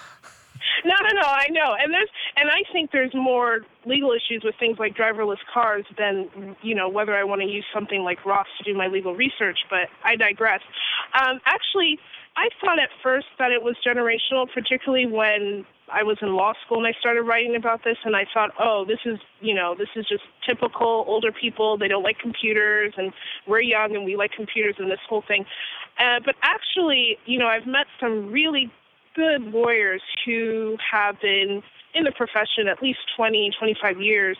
No, 0.84 0.94
no, 1.00 1.20
no. 1.20 1.28
I 1.28 1.46
know, 1.50 1.76
and 1.78 1.92
there's, 1.92 2.08
and 2.42 2.50
I 2.50 2.64
think 2.72 2.90
there's 2.90 3.14
more 3.14 3.60
legal 3.86 4.10
issues 4.10 4.42
with 4.42 4.56
things 4.58 4.76
like 4.80 4.96
driverless 4.96 5.38
cars 5.54 5.84
than, 5.96 6.56
you 6.60 6.74
know, 6.74 6.88
whether 6.88 7.14
I 7.14 7.22
want 7.22 7.40
to 7.40 7.46
use 7.46 7.64
something 7.72 8.02
like 8.02 8.26
Ross 8.26 8.48
to 8.58 8.64
do 8.64 8.76
my 8.76 8.88
legal 8.88 9.14
research. 9.14 9.60
But 9.70 9.86
I 10.02 10.16
digress. 10.16 10.58
Um, 11.14 11.38
actually, 11.46 12.00
I 12.36 12.48
thought 12.60 12.80
at 12.80 12.88
first 13.00 13.26
that 13.38 13.52
it 13.52 13.62
was 13.62 13.76
generational, 13.86 14.48
particularly 14.52 15.06
when 15.06 15.64
I 15.92 16.02
was 16.02 16.16
in 16.20 16.34
law 16.34 16.54
school 16.66 16.78
and 16.78 16.86
I 16.88 16.98
started 16.98 17.22
writing 17.22 17.54
about 17.54 17.84
this, 17.84 17.98
and 18.04 18.16
I 18.16 18.26
thought, 18.34 18.50
oh, 18.58 18.84
this 18.88 18.98
is, 19.04 19.20
you 19.40 19.54
know, 19.54 19.76
this 19.78 19.90
is 19.94 20.04
just 20.08 20.24
typical 20.44 21.04
older 21.06 21.30
people. 21.30 21.78
They 21.78 21.86
don't 21.86 22.02
like 22.02 22.18
computers, 22.18 22.92
and 22.96 23.12
we're 23.46 23.60
young 23.60 23.94
and 23.94 24.04
we 24.04 24.16
like 24.16 24.32
computers, 24.32 24.74
and 24.80 24.90
this 24.90 24.98
whole 25.08 25.22
thing. 25.28 25.44
Uh, 25.96 26.18
but 26.24 26.34
actually, 26.42 27.18
you 27.24 27.38
know, 27.38 27.46
I've 27.46 27.68
met 27.68 27.86
some 28.00 28.32
really 28.32 28.72
good 29.14 29.42
lawyers 29.42 30.02
who 30.26 30.76
have 30.90 31.20
been 31.20 31.62
in 31.94 32.04
the 32.04 32.12
profession 32.12 32.68
at 32.68 32.82
least 32.82 33.00
20, 33.16 33.52
25 33.58 34.00
years 34.00 34.36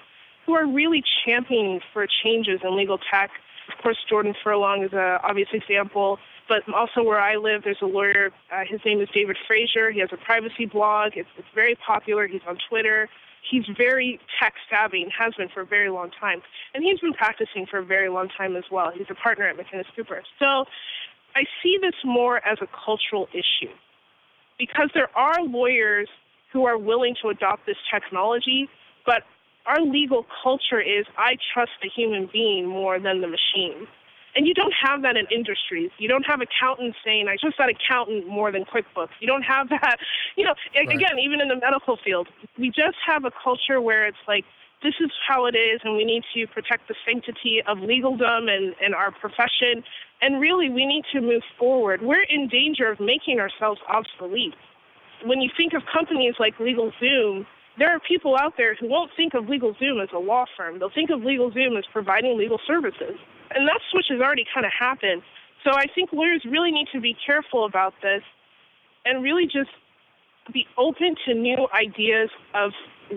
who 0.46 0.54
are 0.54 0.66
really 0.66 1.02
championing 1.24 1.80
for 1.92 2.06
changes 2.06 2.60
in 2.64 2.76
legal 2.76 2.98
tech. 2.98 3.30
Of 3.72 3.82
course, 3.82 3.98
Jordan 4.08 4.34
Furlong 4.42 4.82
is 4.82 4.92
an 4.92 5.18
obvious 5.22 5.48
example, 5.52 6.18
but 6.48 6.62
also 6.74 7.02
where 7.02 7.20
I 7.20 7.36
live, 7.36 7.62
there's 7.64 7.80
a 7.80 7.86
lawyer. 7.86 8.30
Uh, 8.50 8.62
his 8.68 8.80
name 8.84 9.00
is 9.00 9.08
David 9.14 9.36
Fraser. 9.46 9.90
He 9.90 10.00
has 10.00 10.10
a 10.12 10.16
privacy 10.16 10.66
blog. 10.66 11.12
It's, 11.14 11.28
it's 11.38 11.48
very 11.54 11.76
popular. 11.76 12.26
He's 12.26 12.40
on 12.46 12.58
Twitter. 12.68 13.08
He's 13.48 13.64
very 13.76 14.20
tech 14.40 14.54
savvy 14.70 15.02
and 15.02 15.12
has 15.12 15.34
been 15.34 15.48
for 15.48 15.60
a 15.60 15.66
very 15.66 15.90
long 15.90 16.10
time. 16.10 16.42
And 16.74 16.84
he's 16.84 17.00
been 17.00 17.12
practicing 17.12 17.66
for 17.66 17.78
a 17.78 17.84
very 17.84 18.08
long 18.08 18.28
time 18.28 18.56
as 18.56 18.64
well. 18.70 18.90
He's 18.94 19.06
a 19.10 19.14
partner 19.14 19.46
at 19.48 19.56
McInnes 19.56 19.84
Cooper. 19.94 20.22
So 20.38 20.64
I 21.34 21.44
see 21.62 21.78
this 21.80 21.94
more 22.04 22.44
as 22.46 22.58
a 22.60 22.66
cultural 22.84 23.28
issue 23.32 23.72
because 24.58 24.90
there 24.94 25.08
are 25.16 25.42
lawyers 25.42 26.08
who 26.52 26.66
are 26.66 26.78
willing 26.78 27.14
to 27.22 27.28
adopt 27.28 27.66
this 27.66 27.76
technology, 27.92 28.68
but 29.06 29.22
our 29.66 29.80
legal 29.80 30.26
culture 30.42 30.80
is 30.80 31.06
I 31.16 31.36
trust 31.54 31.72
the 31.82 31.88
human 31.88 32.28
being 32.32 32.66
more 32.66 32.98
than 32.98 33.20
the 33.20 33.28
machine. 33.28 33.86
And 34.34 34.46
you 34.46 34.54
don't 34.54 34.72
have 34.80 35.02
that 35.02 35.16
in 35.16 35.26
industries. 35.30 35.90
You 35.98 36.08
don't 36.08 36.24
have 36.24 36.40
accountants 36.40 36.96
saying, 37.04 37.28
I 37.28 37.36
trust 37.36 37.56
that 37.58 37.68
accountant 37.68 38.26
more 38.26 38.50
than 38.50 38.64
QuickBooks. 38.64 39.12
You 39.20 39.26
don't 39.26 39.42
have 39.42 39.68
that, 39.82 39.96
you 40.36 40.44
know, 40.44 40.54
right. 40.74 40.88
again, 40.88 41.18
even 41.22 41.40
in 41.40 41.48
the 41.48 41.56
medical 41.56 41.98
field, 42.02 42.28
we 42.58 42.68
just 42.68 42.96
have 43.06 43.24
a 43.24 43.30
culture 43.30 43.80
where 43.80 44.06
it's 44.06 44.24
like, 44.26 44.44
this 44.82 44.94
is 45.00 45.10
how 45.28 45.46
it 45.46 45.54
is, 45.54 45.80
and 45.84 45.96
we 45.96 46.04
need 46.04 46.24
to 46.34 46.46
protect 46.48 46.88
the 46.88 46.94
sanctity 47.06 47.62
of 47.68 47.78
legaldom 47.78 48.50
and, 48.50 48.74
and 48.82 48.96
our 48.96 49.12
profession. 49.12 49.84
And 50.20 50.40
really, 50.40 50.70
we 50.70 50.86
need 50.86 51.04
to 51.12 51.20
move 51.20 51.42
forward. 51.56 52.02
We're 52.02 52.24
in 52.24 52.48
danger 52.48 52.90
of 52.90 52.98
making 52.98 53.38
ourselves 53.38 53.80
obsolete. 53.88 54.54
When 55.24 55.40
you 55.40 55.50
think 55.56 55.72
of 55.72 55.82
companies 55.92 56.34
like 56.38 56.56
LegalZoom, 56.58 57.46
there 57.78 57.90
are 57.90 58.00
people 58.00 58.36
out 58.36 58.54
there 58.56 58.74
who 58.74 58.88
won't 58.88 59.10
think 59.16 59.34
of 59.34 59.44
LegalZoom 59.44 60.02
as 60.02 60.08
a 60.14 60.18
law 60.18 60.44
firm. 60.56 60.78
They'll 60.78 60.90
think 60.90 61.10
of 61.10 61.20
LegalZoom 61.20 61.78
as 61.78 61.84
providing 61.92 62.36
legal 62.36 62.60
services. 62.66 63.16
And 63.54 63.68
that 63.68 63.80
switch 63.90 64.06
has 64.10 64.20
already 64.20 64.44
kind 64.52 64.66
of 64.66 64.72
happened. 64.78 65.22
So 65.64 65.70
I 65.72 65.86
think 65.94 66.12
lawyers 66.12 66.44
really 66.44 66.72
need 66.72 66.88
to 66.92 67.00
be 67.00 67.16
careful 67.24 67.64
about 67.64 67.94
this 68.02 68.22
and 69.04 69.22
really 69.22 69.44
just 69.44 69.70
be 70.52 70.66
open 70.76 71.14
to 71.26 71.34
new 71.34 71.68
ideas 71.72 72.30
of 72.54 72.72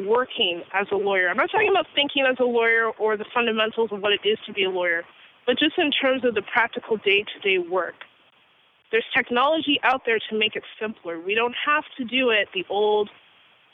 working 0.06 0.62
as 0.74 0.88
a 0.92 0.96
lawyer. 0.96 1.30
I'm 1.30 1.38
not 1.38 1.50
talking 1.52 1.70
about 1.70 1.88
thinking 1.96 2.26
as 2.30 2.38
a 2.40 2.46
lawyer 2.46 2.92
or 3.00 3.18
the 3.18 3.26
fundamentals 3.34 3.92
of 3.92 4.02
what 4.02 4.14
it 4.14 4.22
is 4.28 4.38
to 4.46 4.54
be 4.54 4.64
a 4.64 4.70
lawyer, 4.70 5.04
but 5.46 5.58
just 5.58 5.78
in 5.78 5.92
terms 5.92 6.24
of 6.24 6.36
the 6.36 6.42
practical 6.42 6.98
day 6.98 7.24
to 7.24 7.40
day 7.40 7.58
work. 7.58 7.96
There's 8.92 9.06
technology 9.16 9.80
out 9.84 10.04
there 10.06 10.20
to 10.30 10.38
make 10.38 10.56
it 10.56 10.64
simpler. 10.80 11.20
We 11.20 11.36
don't 11.36 11.56
have 11.66 11.84
to 11.98 12.04
do 12.04 12.30
it 12.30 12.50
the 12.54 12.66
old, 12.70 13.10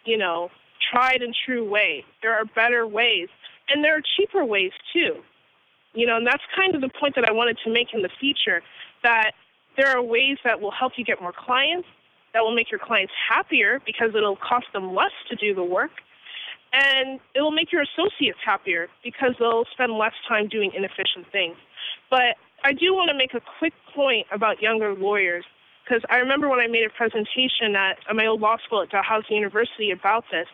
you 0.05 0.17
know, 0.17 0.49
tried 0.91 1.21
and 1.21 1.35
true 1.45 1.67
way. 1.67 2.03
There 2.21 2.33
are 2.33 2.45
better 2.45 2.87
ways, 2.87 3.29
and 3.69 3.83
there 3.83 3.95
are 3.97 4.01
cheaper 4.17 4.43
ways 4.43 4.71
too. 4.93 5.17
You 5.93 6.07
know, 6.07 6.17
and 6.17 6.25
that's 6.25 6.43
kind 6.55 6.73
of 6.73 6.81
the 6.81 6.89
point 6.99 7.15
that 7.15 7.25
I 7.27 7.33
wanted 7.33 7.57
to 7.65 7.71
make 7.71 7.93
in 7.93 8.01
the 8.01 8.09
feature 8.19 8.61
that 9.03 9.31
there 9.77 9.89
are 9.89 10.01
ways 10.01 10.37
that 10.43 10.59
will 10.61 10.71
help 10.71 10.93
you 10.97 11.03
get 11.03 11.21
more 11.21 11.33
clients, 11.33 11.87
that 12.33 12.41
will 12.41 12.55
make 12.55 12.71
your 12.71 12.79
clients 12.79 13.13
happier 13.29 13.81
because 13.85 14.15
it'll 14.15 14.37
cost 14.37 14.67
them 14.73 14.95
less 14.95 15.11
to 15.29 15.35
do 15.35 15.53
the 15.53 15.63
work, 15.63 15.91
and 16.73 17.19
it 17.35 17.41
will 17.41 17.51
make 17.51 17.71
your 17.71 17.83
associates 17.83 18.39
happier 18.43 18.87
because 19.03 19.31
they'll 19.39 19.65
spend 19.73 19.91
less 19.93 20.13
time 20.27 20.47
doing 20.47 20.71
inefficient 20.75 21.29
things. 21.31 21.57
But 22.09 22.37
I 22.63 22.73
do 22.73 22.93
want 22.93 23.09
to 23.09 23.17
make 23.17 23.33
a 23.33 23.41
quick 23.59 23.73
point 23.93 24.27
about 24.31 24.61
younger 24.61 24.93
lawyers 24.93 25.45
because 25.83 26.03
I 26.09 26.17
remember 26.17 26.47
when 26.47 26.59
I 26.59 26.67
made 26.67 26.85
a 26.85 26.89
presentation 26.89 27.75
at, 27.75 27.97
my 28.13 28.27
old 28.27 28.41
law 28.41 28.57
school 28.65 28.81
at 28.81 28.89
Dalhousie 28.89 29.33
University 29.33 29.91
about 29.91 30.25
this. 30.31 30.47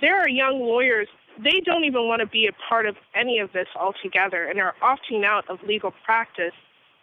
There 0.00 0.18
are 0.18 0.28
young 0.28 0.60
lawyers, 0.60 1.08
they 1.42 1.60
don't 1.64 1.84
even 1.84 2.08
want 2.08 2.20
to 2.20 2.26
be 2.26 2.46
a 2.46 2.52
part 2.68 2.86
of 2.86 2.96
any 3.14 3.38
of 3.38 3.52
this 3.52 3.68
altogether 3.78 4.44
and 4.46 4.58
are 4.60 4.74
opting 4.82 5.24
out 5.24 5.48
of 5.50 5.58
legal 5.62 5.92
practice 6.04 6.54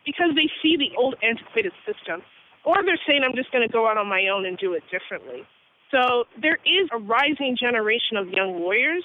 because 0.05 0.31
they 0.35 0.49
see 0.61 0.75
the 0.75 0.95
old 0.97 1.15
antiquated 1.21 1.73
system. 1.85 2.21
Or 2.63 2.83
they're 2.83 2.99
saying, 3.07 3.21
I'm 3.23 3.35
just 3.35 3.51
going 3.51 3.65
to 3.67 3.71
go 3.71 3.87
out 3.87 3.97
on 3.97 4.07
my 4.07 4.27
own 4.27 4.45
and 4.45 4.57
do 4.57 4.73
it 4.73 4.83
differently. 4.89 5.43
So 5.91 6.25
there 6.41 6.57
is 6.65 6.89
a 6.91 6.97
rising 6.97 7.55
generation 7.59 8.17
of 8.17 8.29
young 8.29 8.59
lawyers 8.59 9.03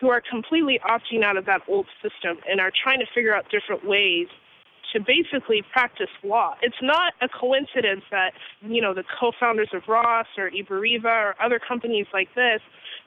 who 0.00 0.08
are 0.08 0.22
completely 0.22 0.80
opting 0.88 1.22
out 1.22 1.36
of 1.36 1.44
that 1.44 1.60
old 1.68 1.86
system 2.02 2.38
and 2.48 2.58
are 2.60 2.72
trying 2.72 3.00
to 3.00 3.06
figure 3.14 3.34
out 3.34 3.50
different 3.50 3.86
ways 3.86 4.28
to 4.92 5.00
basically 5.00 5.62
practice 5.72 6.10
law. 6.22 6.54
It's 6.62 6.82
not 6.82 7.14
a 7.20 7.28
coincidence 7.28 8.02
that, 8.10 8.32
you 8.60 8.80
know, 8.80 8.94
the 8.94 9.04
co-founders 9.18 9.70
of 9.72 9.82
Ross 9.88 10.26
or 10.36 10.50
Iberiva 10.50 11.04
or 11.04 11.34
other 11.42 11.58
companies 11.58 12.06
like 12.12 12.28
this 12.34 12.60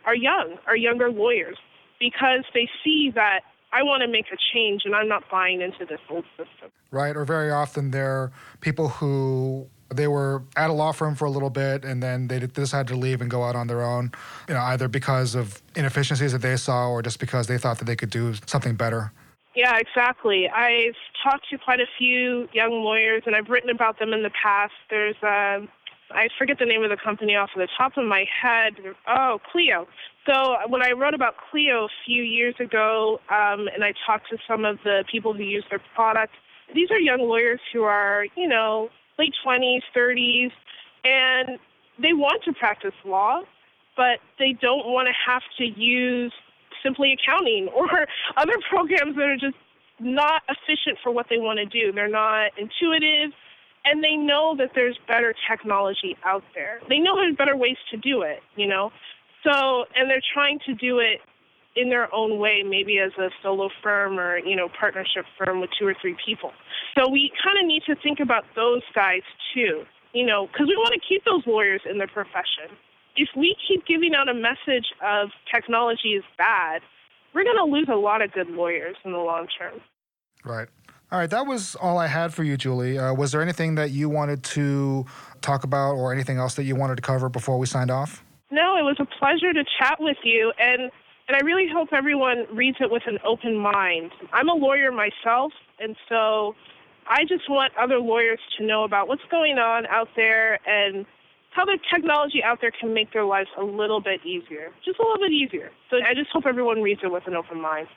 are 0.06 0.16
young, 0.16 0.58
are 0.68 0.76
younger 0.76 1.12
lawyers, 1.12 1.58
because 2.00 2.44
they 2.54 2.68
see 2.84 3.12
that 3.16 3.42
I 3.72 3.84
want 3.84 4.02
to 4.02 4.08
make 4.08 4.26
a 4.32 4.38
change 4.54 4.84
and 4.86 4.96
I'm 4.96 5.08
not 5.08 5.24
buying 5.30 5.62
into 5.62 5.86
this 5.86 6.00
old 6.10 6.26
system. 6.38 6.72
Right, 6.92 7.16
or 7.16 7.26
very 7.26 7.52
often 7.52 7.92
they're 7.92 8.32
people 8.62 8.88
who 8.90 9.68
they 9.94 10.08
were 10.08 10.44
at 10.56 10.70
a 10.70 10.74
law 10.74 10.92
firm 10.92 11.14
for 11.16 11.26
a 11.26 11.30
little 11.30 11.50
bit 11.50 11.86
and 11.86 12.02
then 12.02 12.28
they 12.28 12.40
decided 12.40 12.88
to 12.88 12.96
leave 12.96 13.22
and 13.22 13.30
go 13.30 13.44
out 13.44 13.56
on 13.56 13.68
their 13.68 13.84
own, 13.84 14.12
you 14.48 14.54
know, 14.54 14.62
either 14.62 14.88
because 14.88 15.36
of 15.36 15.62
inefficiencies 15.76 16.32
that 16.32 16.42
they 16.42 16.56
saw 16.56 16.90
or 16.90 17.02
just 17.02 17.20
because 17.20 17.48
they 17.48 17.58
thought 17.58 17.78
that 17.78 17.86
they 17.86 17.96
could 17.96 18.10
do 18.10 18.34
something 18.46 18.76
better. 18.76 19.12
Yeah, 19.56 19.78
exactly. 19.78 20.50
I've 20.50 20.96
talked 21.24 21.50
to 21.50 21.58
quite 21.58 21.80
a 21.80 21.88
few 21.98 22.48
young 22.54 22.84
lawyers 22.84 23.24
and 23.26 23.36
I've 23.36 23.50
written 23.50 23.70
about 23.70 24.00
them 24.00 24.14
in 24.14 24.22
the 24.22 24.32
past. 24.42 24.74
There's 24.90 25.16
a 25.24 25.58
um, 25.60 25.70
I 26.12 26.28
forget 26.38 26.60
the 26.60 26.66
name 26.66 26.84
of 26.84 26.90
the 26.90 26.98
company 27.04 27.36
off 27.36 27.50
the 27.56 27.68
top 27.78 27.98
of 27.98 28.06
my 28.06 28.26
head. 28.42 28.74
Oh, 29.08 29.40
Clio. 29.52 29.88
So 30.28 30.56
when 30.68 30.84
I 30.84 30.92
wrote 30.92 31.14
about 31.14 31.34
Clio 31.50 31.86
a 31.86 31.90
few 32.06 32.22
years 32.22 32.56
ago, 32.60 33.20
um, 33.30 33.68
and 33.74 33.84
I 33.84 33.94
talked 34.06 34.30
to 34.30 34.38
some 34.48 34.66
of 34.66 34.78
the 34.84 35.04
people 35.12 35.34
who 35.34 35.44
use 35.44 35.66
their 35.70 35.82
product, 35.96 36.34
these 36.74 36.92
are 36.92 37.00
young 37.00 37.22
lawyers 37.22 37.60
who 37.74 37.84
are, 37.84 38.26
you 38.36 38.48
know, 38.48 38.90
late 39.18 39.34
20s, 39.46 39.82
30s, 39.96 40.52
and 41.04 41.60
they 42.02 42.14
want 42.14 42.44
to 42.44 42.54
practice 42.54 42.94
law, 43.04 43.42
but 43.96 44.20
they 44.38 44.56
don't 44.62 44.88
want 44.88 45.08
to 45.08 45.14
have 45.32 45.44
to 45.58 45.66
use 45.66 46.34
simply 46.86 47.18
accounting 47.18 47.68
or 47.76 47.88
other 48.38 48.54
programs 48.70 49.16
that 49.16 49.26
are 49.26 49.38
just 49.38 49.58
not 50.00 50.44
efficient 50.50 51.00
for 51.02 51.12
what 51.12 51.26
they 51.30 51.38
want 51.38 51.58
to 51.58 51.66
do. 51.66 51.92
They're 51.92 52.08
not 52.08 52.52
intuitive, 52.58 53.32
and 53.86 54.04
they 54.04 54.16
know 54.16 54.56
that 54.58 54.72
there's 54.76 54.98
better 55.08 55.34
technology 55.50 56.16
out 56.24 56.44
there. 56.54 56.80
They 56.90 57.00
know 57.00 57.16
there's 57.16 57.36
better 57.36 57.58
ways 57.58 57.78
to 57.92 57.98
do 57.98 58.22
it, 58.22 58.40
you 58.56 58.68
know? 58.68 58.92
So, 59.44 59.86
and 59.96 60.10
they're 60.10 60.26
trying 60.34 60.60
to 60.66 60.74
do 60.74 61.00
it 61.00 61.22
in 61.76 61.90
their 61.90 62.14
own 62.14 62.40
way, 62.40 62.64
maybe 62.66 63.00
as 63.00 63.12
a 63.20 63.30
solo 63.44 63.70
firm 63.84 64.20
or, 64.20 64.40
you 64.40 64.56
know, 64.56 64.70
partnership 64.80 65.26
firm 65.38 65.62
with 65.62 65.70
two 65.78 65.86
or 65.86 65.96
three 66.02 66.16
people. 66.26 66.52
So 66.98 67.10
we 67.10 67.32
kind 67.44 67.60
of 67.60 67.68
need 67.68 67.84
to 67.88 67.96
think 68.02 68.20
about 68.20 68.46
those 68.56 68.82
guys 68.94 69.22
too, 69.54 69.84
you 70.14 70.26
know, 70.26 70.48
because 70.48 70.68
we 70.68 70.76
want 70.78 70.94
to 70.94 71.02
keep 71.08 71.24
those 71.26 71.44
lawyers 71.46 71.82
in 71.90 71.98
their 71.98 72.08
profession. 72.08 72.72
If 73.16 73.30
we 73.36 73.56
keep 73.68 73.86
giving 73.86 74.14
out 74.14 74.28
a 74.30 74.34
message 74.34 74.88
of 75.04 75.30
technology 75.54 76.14
is 76.14 76.24
bad, 76.38 76.82
we're 77.34 77.44
going 77.44 77.58
to 77.58 77.64
lose 77.64 77.88
a 77.92 77.96
lot 77.96 78.22
of 78.22 78.32
good 78.32 78.50
lawyers 78.50 78.96
in 79.04 79.12
the 79.12 79.18
long 79.18 79.48
term. 79.58 79.82
Right. 80.44 80.68
All 81.12 81.20
right, 81.20 81.30
that 81.30 81.46
was 81.46 81.76
all 81.76 81.98
I 81.98 82.08
had 82.08 82.34
for 82.34 82.44
you, 82.44 82.58
Julie. 82.58 82.98
Uh, 82.98 83.14
was 83.14 83.32
there 83.32 83.42
anything 83.42 83.76
that 83.76 83.92
you 83.92 84.10
wanted 84.10 84.44
to 84.44 85.06
talk 85.42 85.64
about 85.64 85.94
or 85.94 86.12
anything 86.12 86.38
else 86.38 86.56
that 86.56 86.64
you 86.64 86.76
wanted 86.76 86.96
to 86.96 87.02
cover 87.02 87.30
before 87.30 87.60
we 87.60 87.68
signed 87.68 87.92
off? 87.92 88.24
No, 88.52 88.76
it 88.76 88.82
was 88.82 88.98
a 89.00 89.06
pleasure 89.06 89.54
to 89.54 89.64
chat 89.80 89.98
with 90.00 90.18
you, 90.24 90.52
and 90.60 90.92
and 91.28 91.36
I 91.36 91.40
really 91.40 91.68
hope 91.72 91.90
everyone 91.92 92.46
reads 92.52 92.78
it 92.80 92.92
with 92.92 93.04
an 93.08 93.18
open 93.26 93.56
mind. 93.56 94.12
I'm 94.32 94.50
a 94.50 94.54
lawyer 94.54 94.92
myself, 94.92 95.54
and 95.80 95.96
so 96.10 96.56
I 97.08 97.24
just 97.26 97.50
want 97.50 97.74
other 97.78 98.00
lawyers 98.00 98.40
to 98.58 98.66
know 98.66 98.84
about 98.84 99.08
what's 99.08 99.24
going 99.30 99.58
on 99.58 99.86
out 99.88 100.10
there 100.16 100.60
and 100.68 101.06
how 101.56 101.64
the 101.64 101.80
technology 101.92 102.44
out 102.44 102.60
there 102.60 102.72
can 102.72 102.94
make 102.94 103.14
their 103.14 103.24
lives 103.24 103.48
a 103.58 103.64
little 103.64 104.02
bit 104.02 104.20
easier, 104.26 104.72
just 104.84 105.00
a 105.00 105.02
little 105.02 105.18
bit 105.18 105.32
easier. 105.32 105.72
So 105.90 105.98
I 106.06 106.14
just 106.14 106.30
hope 106.32 106.46
everyone 106.46 106.82
reads 106.82 107.00
it 107.02 107.12
with 107.12 107.26
an 107.28 107.34
open 107.34 107.62
mind. 107.62 107.88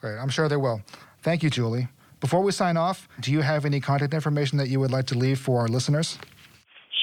Great, 0.00 0.16
I'm 0.18 0.28
sure 0.28 0.48
they 0.48 0.56
will. 0.56 0.82
Thank 1.20 1.42
you, 1.42 1.50
Julie. 1.50 1.88
Before 2.20 2.40
we 2.40 2.52
sign 2.52 2.76
off, 2.76 3.08
do 3.20 3.32
you 3.32 3.40
have 3.40 3.64
any 3.64 3.80
contact 3.80 4.14
information 4.14 4.56
that 4.58 4.68
you 4.68 4.78
would 4.78 4.92
like 4.92 5.06
to 5.06 5.18
leave 5.18 5.40
for 5.40 5.60
our 5.60 5.68
listeners? 5.68 6.16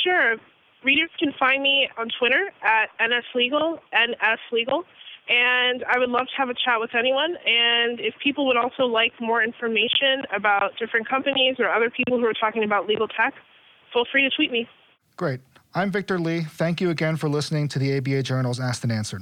Sure. 0.03 0.37
Readers 0.85 1.09
can 1.19 1.33
find 1.37 1.61
me 1.61 1.89
on 1.97 2.07
Twitter 2.17 2.49
at 2.63 2.87
NSLegal, 3.01 3.79
NSLegal, 3.93 4.83
and 5.27 5.83
I 5.83 5.99
would 5.99 6.09
love 6.09 6.27
to 6.27 6.37
have 6.37 6.47
a 6.47 6.53
chat 6.53 6.79
with 6.79 6.95
anyone. 6.97 7.35
And 7.45 7.99
if 7.99 8.13
people 8.23 8.47
would 8.47 8.55
also 8.55 8.83
like 8.83 9.11
more 9.19 9.43
information 9.43 10.23
about 10.33 10.71
different 10.79 11.09
companies 11.09 11.57
or 11.59 11.67
other 11.67 11.89
people 11.89 12.17
who 12.17 12.25
are 12.25 12.33
talking 12.33 12.63
about 12.63 12.87
legal 12.87 13.09
tech, 13.09 13.33
feel 13.91 14.05
free 14.09 14.21
to 14.21 14.29
tweet 14.33 14.51
me. 14.51 14.69
Great. 15.17 15.41
I'm 15.73 15.91
Victor 15.91 16.17
Li. 16.17 16.41
Thank 16.41 16.81
you 16.81 16.89
again 16.89 17.15
for 17.15 17.29
listening 17.29 17.67
to 17.69 17.79
the 17.79 17.97
ABA 17.97 18.23
Journal's 18.23 18.59
Asked 18.59 18.83
and 18.83 18.91
Answered. 18.91 19.21